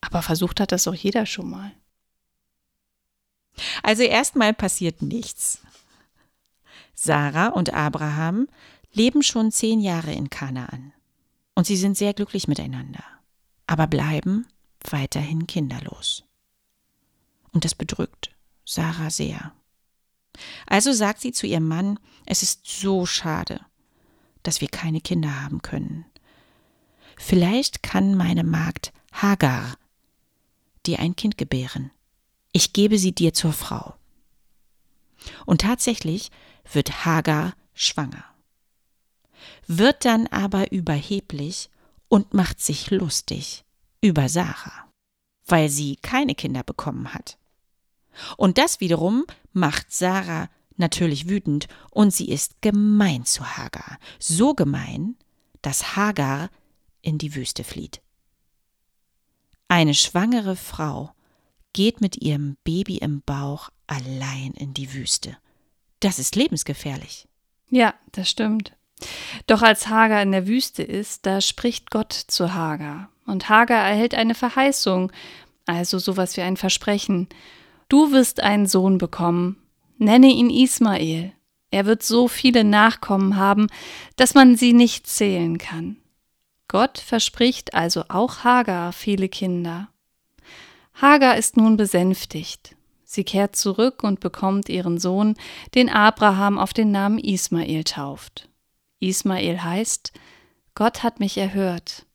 Aber 0.00 0.22
versucht 0.22 0.58
hat 0.58 0.72
das 0.72 0.82
doch 0.84 0.94
jeder 0.94 1.24
schon 1.24 1.48
mal. 1.48 1.70
Also 3.84 4.02
erstmal 4.02 4.52
passiert 4.52 5.02
nichts. 5.02 5.60
Sarah 6.94 7.46
und 7.46 7.74
Abraham 7.74 8.48
leben 8.92 9.22
schon 9.22 9.52
zehn 9.52 9.78
Jahre 9.78 10.12
in 10.12 10.30
Kanaan. 10.30 10.92
Und 11.54 11.68
sie 11.68 11.76
sind 11.76 11.96
sehr 11.96 12.12
glücklich 12.12 12.48
miteinander, 12.48 13.04
aber 13.68 13.86
bleiben 13.86 14.48
weiterhin 14.90 15.46
kinderlos. 15.46 16.24
Und 17.52 17.64
das 17.64 17.76
bedrückt 17.76 18.34
Sarah 18.64 19.10
sehr. 19.10 19.52
Also 20.66 20.92
sagt 20.92 21.20
sie 21.20 21.30
zu 21.30 21.46
ihrem 21.46 21.68
Mann, 21.68 22.00
es 22.26 22.42
ist 22.42 22.66
so 22.66 23.06
schade, 23.06 23.60
dass 24.46 24.60
wir 24.60 24.68
keine 24.68 25.00
Kinder 25.00 25.42
haben 25.42 25.62
können. 25.62 26.04
Vielleicht 27.16 27.82
kann 27.82 28.14
meine 28.14 28.44
Magd 28.44 28.92
Hagar 29.12 29.76
dir 30.84 31.00
ein 31.00 31.16
Kind 31.16 31.38
gebären. 31.38 31.90
Ich 32.52 32.72
gebe 32.72 32.98
sie 32.98 33.12
dir 33.12 33.32
zur 33.34 33.52
Frau. 33.52 33.94
Und 35.46 35.62
tatsächlich 35.62 36.30
wird 36.72 37.04
Hagar 37.04 37.54
schwanger, 37.74 38.24
wird 39.66 40.04
dann 40.04 40.26
aber 40.28 40.72
überheblich 40.72 41.70
und 42.08 42.34
macht 42.34 42.60
sich 42.60 42.90
lustig 42.90 43.64
über 44.00 44.28
Sarah, 44.28 44.90
weil 45.46 45.68
sie 45.68 45.96
keine 45.96 46.34
Kinder 46.34 46.62
bekommen 46.62 47.12
hat. 47.12 47.38
Und 48.36 48.58
das 48.58 48.80
wiederum 48.80 49.24
macht 49.52 49.92
Sarah 49.92 50.48
natürlich 50.78 51.28
wütend 51.28 51.68
und 51.90 52.12
sie 52.12 52.28
ist 52.28 52.60
gemein 52.62 53.24
zu 53.24 53.56
Hagar, 53.56 53.98
so 54.18 54.54
gemein, 54.54 55.16
dass 55.62 55.96
Hagar 55.96 56.50
in 57.02 57.18
die 57.18 57.34
Wüste 57.34 57.64
flieht. 57.64 58.00
Eine 59.68 59.94
schwangere 59.94 60.56
Frau 60.56 61.12
geht 61.72 62.00
mit 62.00 62.22
ihrem 62.22 62.56
Baby 62.64 62.98
im 62.98 63.22
Bauch 63.22 63.70
allein 63.86 64.52
in 64.54 64.74
die 64.74 64.92
Wüste. 64.94 65.36
Das 66.00 66.18
ist 66.18 66.36
lebensgefährlich. 66.36 67.28
Ja, 67.70 67.94
das 68.12 68.30
stimmt. 68.30 68.72
Doch 69.46 69.62
als 69.62 69.88
Hagar 69.88 70.22
in 70.22 70.32
der 70.32 70.46
Wüste 70.46 70.82
ist, 70.82 71.26
da 71.26 71.40
spricht 71.40 71.90
Gott 71.90 72.12
zu 72.12 72.54
Hagar. 72.54 73.10
Und 73.26 73.48
Hagar 73.48 73.86
erhält 73.86 74.14
eine 74.14 74.34
Verheißung, 74.34 75.12
also 75.66 75.98
sowas 75.98 76.36
wie 76.36 76.42
ein 76.42 76.56
Versprechen. 76.56 77.28
Du 77.88 78.12
wirst 78.12 78.40
einen 78.40 78.66
Sohn 78.66 78.98
bekommen, 78.98 79.60
nenne 79.98 80.28
ihn 80.28 80.50
Ismael. 80.50 81.32
Er 81.70 81.86
wird 81.86 82.02
so 82.02 82.28
viele 82.28 82.64
Nachkommen 82.64 83.36
haben, 83.36 83.66
dass 84.16 84.34
man 84.34 84.56
sie 84.56 84.72
nicht 84.72 85.06
zählen 85.06 85.58
kann. 85.58 85.96
Gott 86.68 86.98
verspricht 86.98 87.74
also 87.74 88.04
auch 88.08 88.44
Hagar 88.44 88.92
viele 88.92 89.28
Kinder. 89.28 89.88
Hagar 90.94 91.36
ist 91.36 91.56
nun 91.56 91.76
besänftigt. 91.76 92.74
Sie 93.04 93.22
kehrt 93.22 93.54
zurück 93.54 94.02
und 94.02 94.20
bekommt 94.20 94.68
ihren 94.68 94.98
Sohn, 94.98 95.34
den 95.74 95.88
Abraham 95.88 96.58
auf 96.58 96.72
den 96.72 96.90
Namen 96.90 97.18
Ismael 97.18 97.84
tauft. 97.84 98.48
Ismael 98.98 99.62
heißt, 99.62 100.12
Gott 100.74 101.02
hat 101.02 101.20
mich 101.20 101.38
erhört. 101.38 102.06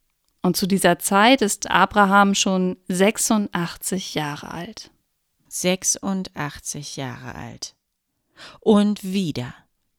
Und 0.42 0.58
zu 0.58 0.68
dieser 0.68 1.00
Zeit 1.00 1.42
ist 1.42 1.70
Abraham 1.70 2.36
schon 2.36 2.78
86 2.88 4.16
Jahre 4.16 4.52
alt. 4.52 4.92
86 5.52 6.96
Jahre 6.96 7.36
alt. 7.36 7.76
Und 8.62 9.04
wieder 9.04 9.54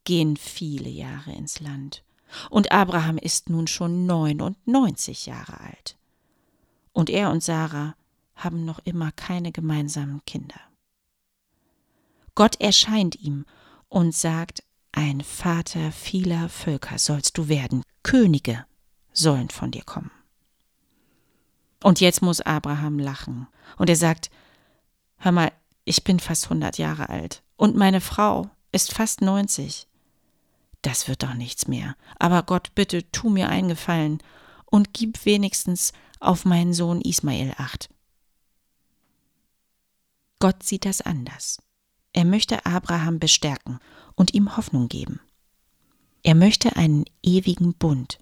gehen 0.05 0.37
viele 0.37 0.89
Jahre 0.89 1.33
ins 1.33 1.61
Land. 1.61 2.05
Und 2.49 2.73
Abraham 2.73 3.19
ist 3.19 3.51
nun 3.51 3.67
schon 3.67 4.07
99 4.07 5.27
Jahre 5.27 5.61
alt. 5.61 5.99
Und 6.93 7.11
er 7.11 7.31
und 7.31 7.43
Sarah 7.43 7.95
haben 8.35 8.65
noch 8.65 8.79
immer 8.81 9.13
keine 9.13 9.53
gemeinsamen 9.53 10.25
Kinder. 10.25 10.61
Gott 12.35 12.59
erscheint 12.61 13.17
ihm 13.17 13.45
und 13.89 14.15
sagt, 14.15 14.63
ein 14.93 15.21
Vater 15.21 15.93
vieler 15.93 16.49
Völker 16.49 16.99
sollst 16.99 17.37
du 17.37 17.49
werden, 17.49 17.83
Könige 18.03 18.65
sollen 19.13 19.51
von 19.51 19.71
dir 19.71 19.85
kommen. 19.85 20.11
Und 21.83 22.01
jetzt 22.01 22.23
muss 22.23 22.41
Abraham 22.41 22.99
lachen. 22.99 23.49
Und 23.77 23.91
er 23.91 23.97
sagt, 23.97 24.31
hör 25.23 25.33
mal, 25.33 25.53
ich 25.85 26.05
bin 26.05 26.21
fast 26.21 26.51
hundert 26.51 26.79
Jahre 26.79 27.09
alt 27.09 27.43
und 27.57 27.77
meine 27.77 28.01
Frau 28.01 28.51
ist 28.73 28.93
fast 28.93 29.21
neunzig. 29.21 29.87
Das 30.83 31.07
wird 31.07 31.23
doch 31.23 31.35
nichts 31.35 31.69
mehr. 31.69 31.97
Aber 32.19 32.43
Gott, 32.43 32.75
bitte 32.75 33.11
tu 33.13 33.31
mir 33.31 33.49
einen 33.49 33.69
Gefallen 33.69 34.19
und 34.67 34.93
gib 34.93 35.25
wenigstens 35.25 35.93
auf 36.19 36.45
meinen 36.45 36.75
Sohn 36.75 37.01
Ismael 37.01 37.55
acht. 37.57 37.89
Gott 40.41 40.65
sieht 40.65 40.85
das 40.85 41.01
anders. 41.01 41.63
Er 42.13 42.25
möchte 42.25 42.67
Abraham 42.67 43.21
bestärken 43.21 43.79
und 44.17 44.35
ihm 44.35 44.57
Hoffnung 44.57 44.89
geben. 44.89 45.21
Er 46.25 46.35
möchte 46.35 46.77
einen 46.77 47.05
ewigen 47.23 47.75
Bund 47.75 48.19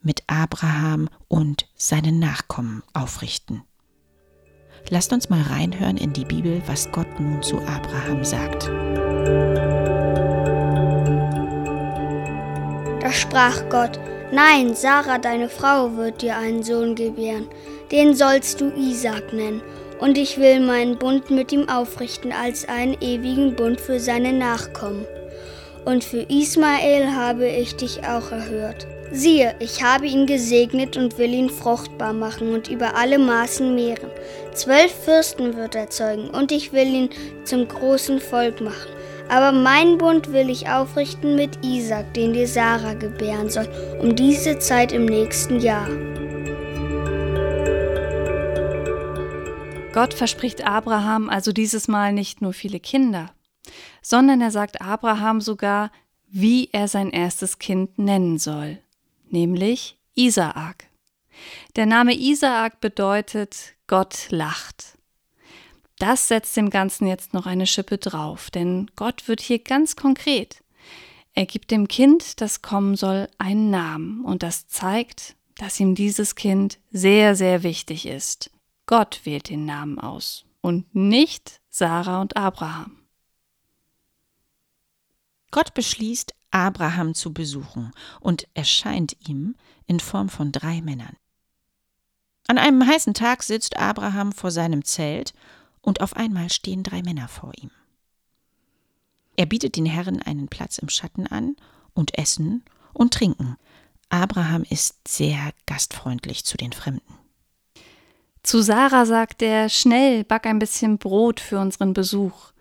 mit 0.00 0.24
Abraham 0.26 1.08
und 1.28 1.66
seinen 1.76 2.18
Nachkommen 2.18 2.82
aufrichten. 2.92 3.62
Lasst 4.90 5.12
uns 5.12 5.30
mal 5.30 5.40
reinhören 5.40 5.96
in 5.96 6.12
die 6.12 6.26
Bibel, 6.26 6.60
was 6.66 6.90
Gott 6.92 7.08
nun 7.18 7.42
zu 7.42 7.58
Abraham 7.60 8.22
sagt. 8.22 8.70
Da 13.00 13.12
sprach 13.12 13.68
Gott, 13.70 13.98
Nein, 14.30 14.74
Sarah, 14.74 15.18
deine 15.18 15.48
Frau, 15.48 15.96
wird 15.96 16.20
dir 16.20 16.36
einen 16.36 16.62
Sohn 16.62 16.94
gebären, 16.94 17.46
den 17.92 18.14
sollst 18.14 18.60
du 18.60 18.72
Isaac 18.76 19.32
nennen, 19.32 19.62
und 20.00 20.18
ich 20.18 20.38
will 20.38 20.60
meinen 20.60 20.98
Bund 20.98 21.30
mit 21.30 21.52
ihm 21.52 21.68
aufrichten 21.68 22.32
als 22.32 22.68
einen 22.68 23.00
ewigen 23.00 23.54
Bund 23.54 23.80
für 23.80 24.00
seine 24.00 24.32
Nachkommen. 24.32 25.06
Und 25.84 26.02
für 26.02 26.22
Ismael 26.28 27.14
habe 27.14 27.46
ich 27.46 27.76
dich 27.76 28.00
auch 28.04 28.32
erhört. 28.32 28.86
Siehe, 29.14 29.54
ich 29.60 29.80
habe 29.80 30.06
ihn 30.06 30.26
gesegnet 30.26 30.96
und 30.96 31.18
will 31.18 31.32
ihn 31.32 31.48
fruchtbar 31.48 32.12
machen 32.12 32.52
und 32.52 32.66
über 32.66 32.96
alle 32.96 33.20
Maßen 33.20 33.72
mehren. 33.72 34.10
Zwölf 34.54 34.92
Fürsten 34.92 35.56
wird 35.56 35.76
er 35.76 35.88
zeugen, 35.88 36.30
und 36.30 36.50
ich 36.50 36.72
will 36.72 36.88
ihn 36.88 37.10
zum 37.44 37.68
großen 37.68 38.18
Volk 38.18 38.60
machen. 38.60 38.90
Aber 39.28 39.52
meinen 39.52 39.98
Bund 39.98 40.32
will 40.32 40.50
ich 40.50 40.68
aufrichten 40.68 41.36
mit 41.36 41.64
Isaac, 41.64 42.12
den 42.14 42.32
dir 42.32 42.48
Sarah 42.48 42.94
gebären 42.94 43.48
soll, 43.48 43.68
um 44.00 44.16
diese 44.16 44.58
Zeit 44.58 44.90
im 44.90 45.06
nächsten 45.06 45.60
Jahr. 45.60 45.88
Gott 49.92 50.12
verspricht 50.12 50.66
Abraham 50.66 51.30
also 51.30 51.52
dieses 51.52 51.86
Mal 51.86 52.12
nicht 52.12 52.42
nur 52.42 52.52
viele 52.52 52.80
Kinder, 52.80 53.30
sondern 54.02 54.40
er 54.40 54.50
sagt 54.50 54.82
Abraham 54.82 55.40
sogar, 55.40 55.92
wie 56.28 56.68
er 56.72 56.88
sein 56.88 57.10
erstes 57.10 57.60
Kind 57.60 57.96
nennen 57.96 58.38
soll, 58.38 58.78
nämlich 59.34 59.98
Isaak. 60.14 60.88
Der 61.74 61.86
Name 61.86 62.14
Isaak 62.14 62.80
bedeutet 62.80 63.74
Gott 63.88 64.28
lacht. 64.30 64.96
Das 65.98 66.28
setzt 66.28 66.56
dem 66.56 66.70
Ganzen 66.70 67.06
jetzt 67.06 67.34
noch 67.34 67.44
eine 67.44 67.66
Schippe 67.66 67.98
drauf, 67.98 68.50
denn 68.50 68.90
Gott 68.96 69.26
wird 69.28 69.40
hier 69.40 69.58
ganz 69.58 69.96
konkret. 69.96 70.62
Er 71.34 71.46
gibt 71.46 71.72
dem 71.72 71.88
Kind, 71.88 72.40
das 72.40 72.62
kommen 72.62 72.94
soll, 72.94 73.28
einen 73.38 73.70
Namen 73.70 74.24
und 74.24 74.44
das 74.44 74.68
zeigt, 74.68 75.34
dass 75.56 75.80
ihm 75.80 75.96
dieses 75.96 76.36
Kind 76.36 76.78
sehr, 76.92 77.34
sehr 77.34 77.64
wichtig 77.64 78.06
ist. 78.06 78.50
Gott 78.86 79.20
wählt 79.24 79.48
den 79.48 79.64
Namen 79.64 79.98
aus 79.98 80.44
und 80.60 80.94
nicht 80.94 81.60
Sarah 81.70 82.20
und 82.20 82.36
Abraham. 82.36 82.98
Gott 85.50 85.74
beschließt, 85.74 86.34
Abraham 86.54 87.14
zu 87.14 87.32
besuchen 87.32 87.90
und 88.20 88.46
erscheint 88.54 89.16
ihm 89.28 89.56
in 89.86 89.98
Form 89.98 90.28
von 90.28 90.52
drei 90.52 90.80
Männern. 90.80 91.16
An 92.46 92.58
einem 92.58 92.86
heißen 92.86 93.12
Tag 93.12 93.42
sitzt 93.42 93.76
Abraham 93.76 94.32
vor 94.32 94.52
seinem 94.52 94.84
Zelt 94.84 95.34
und 95.80 96.00
auf 96.00 96.14
einmal 96.14 96.50
stehen 96.50 96.84
drei 96.84 97.02
Männer 97.02 97.26
vor 97.26 97.52
ihm. 97.60 97.70
Er 99.36 99.46
bietet 99.46 99.76
den 99.76 99.86
Herren 99.86 100.22
einen 100.22 100.46
Platz 100.46 100.78
im 100.78 100.88
Schatten 100.88 101.26
an 101.26 101.56
und 101.92 102.16
Essen 102.16 102.62
und 102.92 103.12
Trinken. 103.12 103.56
Abraham 104.08 104.64
ist 104.68 105.08
sehr 105.08 105.52
gastfreundlich 105.66 106.44
zu 106.44 106.56
den 106.56 106.72
Fremden. 106.72 107.18
Zu 108.44 108.62
Sarah 108.62 109.06
sagt 109.06 109.42
er, 109.42 109.68
schnell, 109.68 110.22
back 110.22 110.46
ein 110.46 110.60
bisschen 110.60 110.98
Brot 110.98 111.40
für 111.40 111.58
unseren 111.58 111.94
Besuch. 111.94 112.52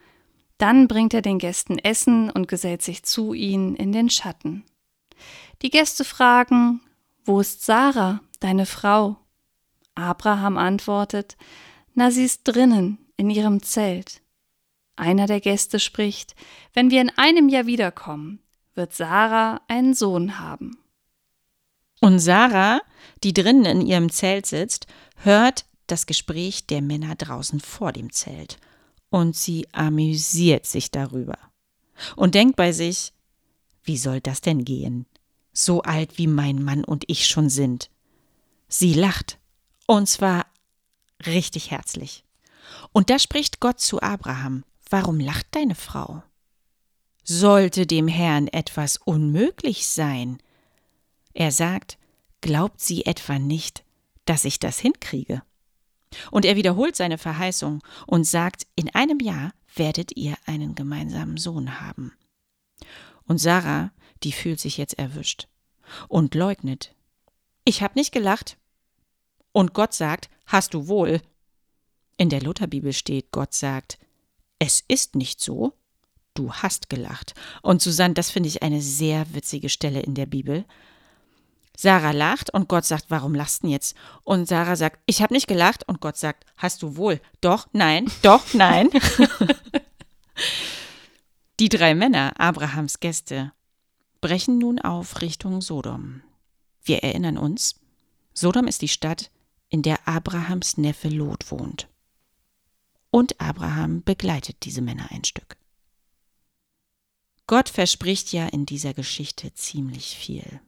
Dann 0.57 0.87
bringt 0.87 1.13
er 1.13 1.21
den 1.21 1.39
Gästen 1.39 1.77
Essen 1.79 2.29
und 2.29 2.47
gesellt 2.47 2.81
sich 2.81 3.03
zu 3.03 3.33
ihnen 3.33 3.75
in 3.75 3.91
den 3.91 4.09
Schatten. 4.09 4.63
Die 5.61 5.69
Gäste 5.69 6.03
fragen, 6.03 6.81
wo 7.25 7.39
ist 7.39 7.63
Sarah, 7.63 8.21
deine 8.39 8.65
Frau? 8.65 9.17
Abraham 9.95 10.57
antwortet, 10.57 11.37
na, 11.93 12.11
sie 12.11 12.25
ist 12.25 12.43
drinnen, 12.43 12.97
in 13.17 13.29
ihrem 13.29 13.61
Zelt. 13.61 14.21
Einer 14.95 15.27
der 15.27 15.39
Gäste 15.39 15.79
spricht, 15.79 16.35
wenn 16.73 16.91
wir 16.91 17.01
in 17.01 17.11
einem 17.17 17.49
Jahr 17.49 17.65
wiederkommen, 17.65 18.39
wird 18.75 18.93
Sarah 18.93 19.61
einen 19.67 19.93
Sohn 19.93 20.39
haben. 20.39 20.77
Und 22.01 22.19
Sarah, 22.19 22.81
die 23.23 23.33
drinnen 23.33 23.65
in 23.65 23.81
ihrem 23.81 24.09
Zelt 24.09 24.45
sitzt, 24.45 24.87
hört 25.17 25.65
das 25.87 26.05
Gespräch 26.05 26.67
der 26.67 26.81
Männer 26.81 27.15
draußen 27.15 27.59
vor 27.59 27.91
dem 27.91 28.11
Zelt 28.11 28.57
und 29.13 29.35
sie 29.35 29.67
amüsiert 29.73 30.65
sich 30.65 30.89
darüber 30.89 31.37
und 32.15 32.33
denkt 32.33 32.55
bei 32.55 32.71
sich, 32.71 33.13
wie 33.83 33.97
soll 33.97 34.21
das 34.21 34.41
denn 34.41 34.65
gehen? 34.65 35.05
So 35.51 35.83
alt 35.83 36.17
wie 36.17 36.25
mein 36.25 36.63
Mann 36.63 36.83
und 36.83 37.03
ich 37.05 37.27
schon 37.27 37.47
sind. 37.47 37.91
Sie 38.67 38.95
lacht, 38.95 39.37
und 39.85 40.09
zwar 40.09 40.47
richtig 41.27 41.69
herzlich. 41.69 42.23
Und 42.91 43.11
da 43.11 43.19
spricht 43.19 43.59
Gott 43.59 43.79
zu 43.79 44.01
Abraham, 44.01 44.63
warum 44.89 45.19
lacht 45.19 45.45
deine 45.51 45.75
Frau? 45.75 46.23
Sollte 47.23 47.85
dem 47.85 48.07
Herrn 48.07 48.47
etwas 48.47 48.97
unmöglich 48.97 49.85
sein? 49.85 50.39
Er 51.35 51.51
sagt, 51.51 51.99
glaubt 52.41 52.81
sie 52.81 53.05
etwa 53.05 53.37
nicht, 53.37 53.83
dass 54.25 54.43
ich 54.43 54.57
das 54.57 54.79
hinkriege? 54.79 55.43
Und 56.31 56.45
er 56.45 56.55
wiederholt 56.55 56.95
seine 56.95 57.17
Verheißung 57.17 57.81
und 58.07 58.25
sagt, 58.25 58.67
in 58.75 58.93
einem 58.93 59.19
Jahr 59.19 59.53
werdet 59.75 60.15
ihr 60.15 60.35
einen 60.45 60.75
gemeinsamen 60.75 61.37
Sohn 61.37 61.81
haben. 61.81 62.13
Und 63.25 63.39
Sarah, 63.39 63.91
die 64.23 64.31
fühlt 64.31 64.59
sich 64.59 64.77
jetzt 64.77 64.97
erwischt 64.99 65.47
und 66.07 66.35
leugnet. 66.35 66.95
Ich 67.65 67.81
hab 67.81 67.95
nicht 67.95 68.11
gelacht. 68.11 68.57
Und 69.51 69.73
Gott 69.73 69.93
sagt, 69.93 70.29
hast 70.45 70.73
du 70.73 70.87
wohl. 70.87 71.21
In 72.17 72.29
der 72.29 72.41
Lutherbibel 72.41 72.93
steht, 72.93 73.31
Gott 73.31 73.53
sagt, 73.53 73.97
es 74.59 74.83
ist 74.87 75.15
nicht 75.15 75.41
so, 75.41 75.73
du 76.33 76.53
hast 76.53 76.89
gelacht. 76.89 77.33
Und 77.61 77.81
Susanne, 77.81 78.13
das 78.13 78.31
finde 78.31 78.49
ich 78.49 78.63
eine 78.63 78.81
sehr 78.81 79.33
witzige 79.33 79.69
Stelle 79.69 80.01
in 80.01 80.15
der 80.15 80.25
Bibel. 80.25 80.65
Sarah 81.75 82.11
lacht 82.11 82.53
und 82.53 82.69
Gott 82.69 82.85
sagt, 82.85 83.05
warum 83.09 83.33
lachst 83.33 83.63
du 83.63 83.67
jetzt? 83.67 83.95
Und 84.23 84.47
Sarah 84.47 84.75
sagt, 84.75 84.99
ich 85.05 85.21
habe 85.21 85.33
nicht 85.33 85.47
gelacht 85.47 85.87
und 85.87 86.01
Gott 86.01 86.17
sagt, 86.17 86.45
hast 86.55 86.83
du 86.83 86.95
wohl? 86.97 87.19
Doch, 87.41 87.67
nein, 87.73 88.09
doch, 88.21 88.53
nein. 88.53 88.89
Die 91.59 91.69
drei 91.69 91.95
Männer, 91.95 92.39
Abrahams 92.39 92.99
Gäste, 92.99 93.53
brechen 94.21 94.57
nun 94.57 94.79
auf 94.79 95.21
Richtung 95.21 95.61
Sodom. 95.61 96.21
Wir 96.83 97.03
erinnern 97.03 97.37
uns, 97.37 97.79
Sodom 98.33 98.67
ist 98.67 98.81
die 98.81 98.87
Stadt, 98.87 99.31
in 99.69 99.81
der 99.81 100.07
Abrahams 100.07 100.77
Neffe 100.77 101.09
Lot 101.09 101.51
wohnt. 101.51 101.87
Und 103.11 103.39
Abraham 103.39 104.03
begleitet 104.03 104.57
diese 104.63 104.81
Männer 104.81 105.07
ein 105.11 105.23
Stück. 105.23 105.57
Gott 107.45 107.69
verspricht 107.69 108.31
ja 108.33 108.47
in 108.47 108.65
dieser 108.65 108.93
Geschichte 108.93 109.53
ziemlich 109.53 110.15
viel. 110.15 110.61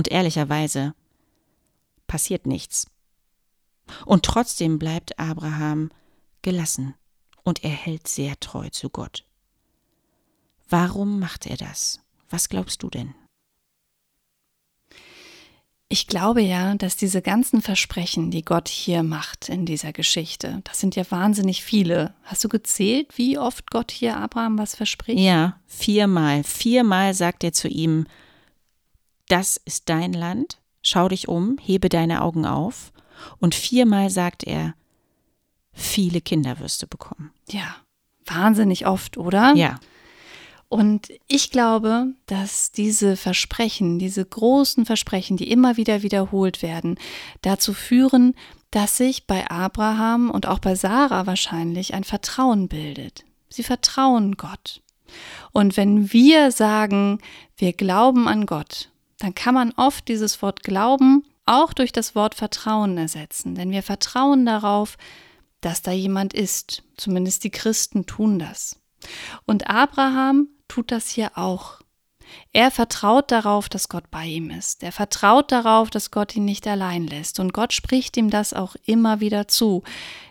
Und 0.00 0.08
ehrlicherweise 0.08 0.94
passiert 2.06 2.46
nichts. 2.46 2.86
Und 4.06 4.24
trotzdem 4.24 4.78
bleibt 4.78 5.18
Abraham 5.18 5.90
gelassen 6.40 6.94
und 7.42 7.64
er 7.64 7.70
hält 7.70 8.08
sehr 8.08 8.40
treu 8.40 8.70
zu 8.70 8.88
Gott. 8.88 9.26
Warum 10.70 11.20
macht 11.20 11.44
er 11.44 11.58
das? 11.58 12.00
Was 12.30 12.48
glaubst 12.48 12.82
du 12.82 12.88
denn? 12.88 13.14
Ich 15.90 16.06
glaube 16.06 16.40
ja, 16.40 16.76
dass 16.76 16.96
diese 16.96 17.20
ganzen 17.20 17.60
Versprechen, 17.60 18.30
die 18.30 18.42
Gott 18.42 18.68
hier 18.68 19.02
macht 19.02 19.50
in 19.50 19.66
dieser 19.66 19.92
Geschichte, 19.92 20.62
das 20.64 20.80
sind 20.80 20.96
ja 20.96 21.04
wahnsinnig 21.10 21.62
viele. 21.62 22.14
Hast 22.22 22.42
du 22.42 22.48
gezählt, 22.48 23.18
wie 23.18 23.36
oft 23.36 23.70
Gott 23.70 23.90
hier 23.90 24.16
Abraham 24.16 24.56
was 24.56 24.74
verspricht? 24.74 25.20
Ja, 25.20 25.60
viermal. 25.66 26.42
Viermal 26.42 27.12
sagt 27.12 27.44
er 27.44 27.52
zu 27.52 27.68
ihm, 27.68 28.06
das 29.30 29.56
ist 29.56 29.88
dein 29.88 30.12
Land, 30.12 30.58
schau 30.82 31.08
dich 31.08 31.28
um, 31.28 31.58
hebe 31.60 31.88
deine 31.88 32.22
Augen 32.22 32.46
auf. 32.46 32.92
Und 33.38 33.54
viermal 33.54 34.10
sagt 34.10 34.44
er, 34.44 34.74
viele 35.72 36.20
Kinder 36.20 36.58
wirst 36.58 36.82
du 36.82 36.86
bekommen. 36.86 37.30
Ja, 37.48 37.76
wahnsinnig 38.24 38.86
oft, 38.86 39.16
oder? 39.18 39.54
Ja. 39.54 39.78
Und 40.68 41.08
ich 41.26 41.50
glaube, 41.50 42.14
dass 42.26 42.70
diese 42.70 43.16
Versprechen, 43.16 43.98
diese 43.98 44.24
großen 44.24 44.86
Versprechen, 44.86 45.36
die 45.36 45.50
immer 45.50 45.76
wieder 45.76 46.02
wiederholt 46.02 46.62
werden, 46.62 46.96
dazu 47.42 47.74
führen, 47.74 48.34
dass 48.70 48.96
sich 48.96 49.26
bei 49.26 49.50
Abraham 49.50 50.30
und 50.30 50.46
auch 50.46 50.60
bei 50.60 50.76
Sarah 50.76 51.26
wahrscheinlich 51.26 51.92
ein 51.92 52.04
Vertrauen 52.04 52.68
bildet. 52.68 53.24
Sie 53.48 53.64
vertrauen 53.64 54.36
Gott. 54.36 54.80
Und 55.50 55.76
wenn 55.76 56.12
wir 56.12 56.52
sagen, 56.52 57.18
wir 57.56 57.72
glauben 57.72 58.28
an 58.28 58.46
Gott, 58.46 58.89
dann 59.20 59.34
kann 59.34 59.54
man 59.54 59.72
oft 59.76 60.08
dieses 60.08 60.42
Wort 60.42 60.62
Glauben 60.62 61.24
auch 61.46 61.72
durch 61.72 61.92
das 61.92 62.14
Wort 62.14 62.34
Vertrauen 62.34 62.96
ersetzen. 62.96 63.54
Denn 63.54 63.70
wir 63.70 63.82
vertrauen 63.82 64.46
darauf, 64.46 64.96
dass 65.60 65.82
da 65.82 65.92
jemand 65.92 66.32
ist. 66.32 66.82
Zumindest 66.96 67.44
die 67.44 67.50
Christen 67.50 68.06
tun 68.06 68.38
das. 68.38 68.80
Und 69.46 69.68
Abraham 69.68 70.48
tut 70.68 70.90
das 70.90 71.08
hier 71.08 71.36
auch. 71.36 71.80
Er 72.52 72.70
vertraut 72.70 73.30
darauf, 73.30 73.68
dass 73.68 73.88
Gott 73.88 74.10
bei 74.10 74.24
ihm 74.24 74.50
ist. 74.50 74.82
Er 74.82 74.92
vertraut 74.92 75.52
darauf, 75.52 75.90
dass 75.90 76.10
Gott 76.10 76.34
ihn 76.36 76.44
nicht 76.44 76.66
allein 76.66 77.06
lässt. 77.06 77.40
Und 77.40 77.52
Gott 77.52 77.72
spricht 77.72 78.16
ihm 78.16 78.30
das 78.30 78.54
auch 78.54 78.76
immer 78.86 79.20
wieder 79.20 79.48
zu. 79.48 79.82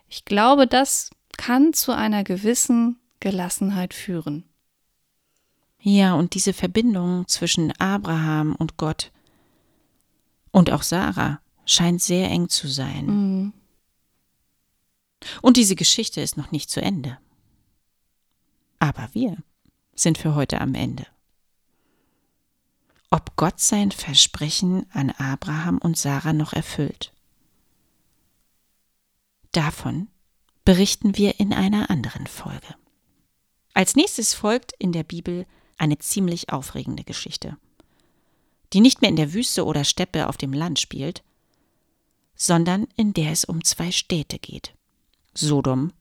Ich 0.07 0.25
glaube, 0.25 0.65
das 0.65 1.11
kann 1.37 1.73
zu 1.73 1.91
einer 1.91 2.23
gewissen 2.23 2.97
Gelassenheit 3.19 3.93
führen. 3.93 4.48
Ja, 5.81 6.13
und 6.15 6.33
diese 6.33 6.53
Verbindung 6.53 7.27
zwischen 7.27 7.71
Abraham 7.79 8.55
und 8.55 8.77
Gott 8.77 9.11
und 10.51 10.71
auch 10.71 10.83
Sarah 10.83 11.41
scheint 11.65 12.01
sehr 12.01 12.29
eng 12.29 12.49
zu 12.49 12.67
sein. 12.67 13.05
Mhm. 13.05 13.53
Und 15.41 15.57
diese 15.57 15.75
Geschichte 15.75 16.21
ist 16.21 16.37
noch 16.37 16.51
nicht 16.51 16.69
zu 16.69 16.81
Ende. 16.81 17.17
Aber 18.79 19.09
wir 19.13 19.37
sind 19.93 20.17
für 20.17 20.35
heute 20.35 20.61
am 20.61 20.75
Ende. 20.75 21.05
Ob 23.11 23.35
Gott 23.35 23.59
sein 23.59 23.91
Versprechen 23.91 24.85
an 24.91 25.09
Abraham 25.11 25.77
und 25.79 25.97
Sarah 25.97 26.33
noch 26.33 26.53
erfüllt. 26.53 27.13
Davon 29.51 30.07
berichten 30.63 31.17
wir 31.17 31.39
in 31.39 31.53
einer 31.53 31.89
anderen 31.89 32.27
Folge. 32.27 32.75
Als 33.73 33.95
nächstes 33.95 34.33
folgt 34.33 34.73
in 34.77 34.91
der 34.91 35.03
Bibel 35.03 35.45
eine 35.79 35.97
ziemlich 35.97 36.51
aufregende 36.51 37.03
Geschichte, 37.03 37.57
die 38.73 38.81
nicht 38.81 39.01
mehr 39.01 39.09
in 39.09 39.15
der 39.15 39.33
Wüste 39.33 39.65
oder 39.65 39.83
Steppe 39.83 40.27
auf 40.27 40.37
dem 40.37 40.53
Land 40.53 40.79
spielt, 40.79 41.23
sondern 42.35 42.87
in 42.95 43.13
der 43.13 43.31
es 43.31 43.45
um 43.45 43.63
zwei 43.63 43.91
Städte 43.91 44.39
geht, 44.39 44.73
Sodom 45.33 45.91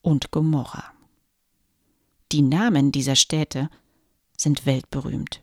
und 0.00 0.30
Gomorra. 0.30 0.84
Die 2.32 2.42
Namen 2.42 2.92
dieser 2.92 3.16
Städte 3.16 3.68
sind 4.36 4.64
weltberühmt. 4.64 5.42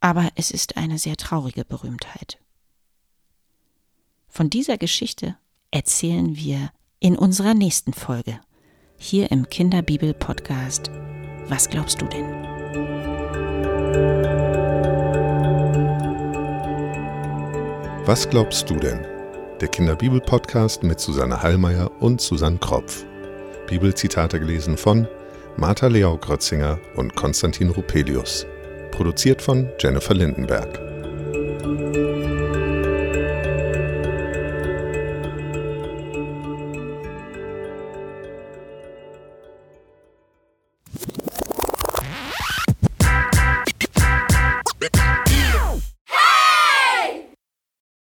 Aber 0.00 0.30
es 0.36 0.50
ist 0.50 0.76
eine 0.76 0.98
sehr 0.98 1.16
traurige 1.16 1.64
Berühmtheit. 1.64 2.38
Von 4.28 4.50
dieser 4.50 4.78
Geschichte 4.78 5.36
erzählen 5.70 6.36
wir 6.36 6.72
in 7.00 7.16
unserer 7.16 7.54
nächsten 7.54 7.92
Folge 7.92 8.40
hier 8.96 9.30
im 9.30 9.48
Kinderbibel-Podcast. 9.48 10.90
Was 11.52 11.68
glaubst 11.68 12.00
du 12.00 12.06
denn? 12.06 12.24
Was 18.06 18.26
glaubst 18.30 18.70
du 18.70 18.76
denn? 18.76 19.06
Der 19.60 19.68
Kinderbibel-Podcast 19.68 20.82
mit 20.82 20.98
Susanne 20.98 21.42
Hallmeier 21.42 21.90
und 22.00 22.22
Susanne 22.22 22.56
Kropf. 22.56 23.04
Bibelzitate 23.66 24.40
gelesen 24.40 24.78
von 24.78 25.06
Martha 25.58 25.88
Leau-Grötzinger 25.88 26.78
und 26.96 27.14
Konstantin 27.16 27.68
Rupelius. 27.68 28.46
Produziert 28.90 29.42
von 29.42 29.68
Jennifer 29.78 30.14
Lindenberg. 30.14 30.80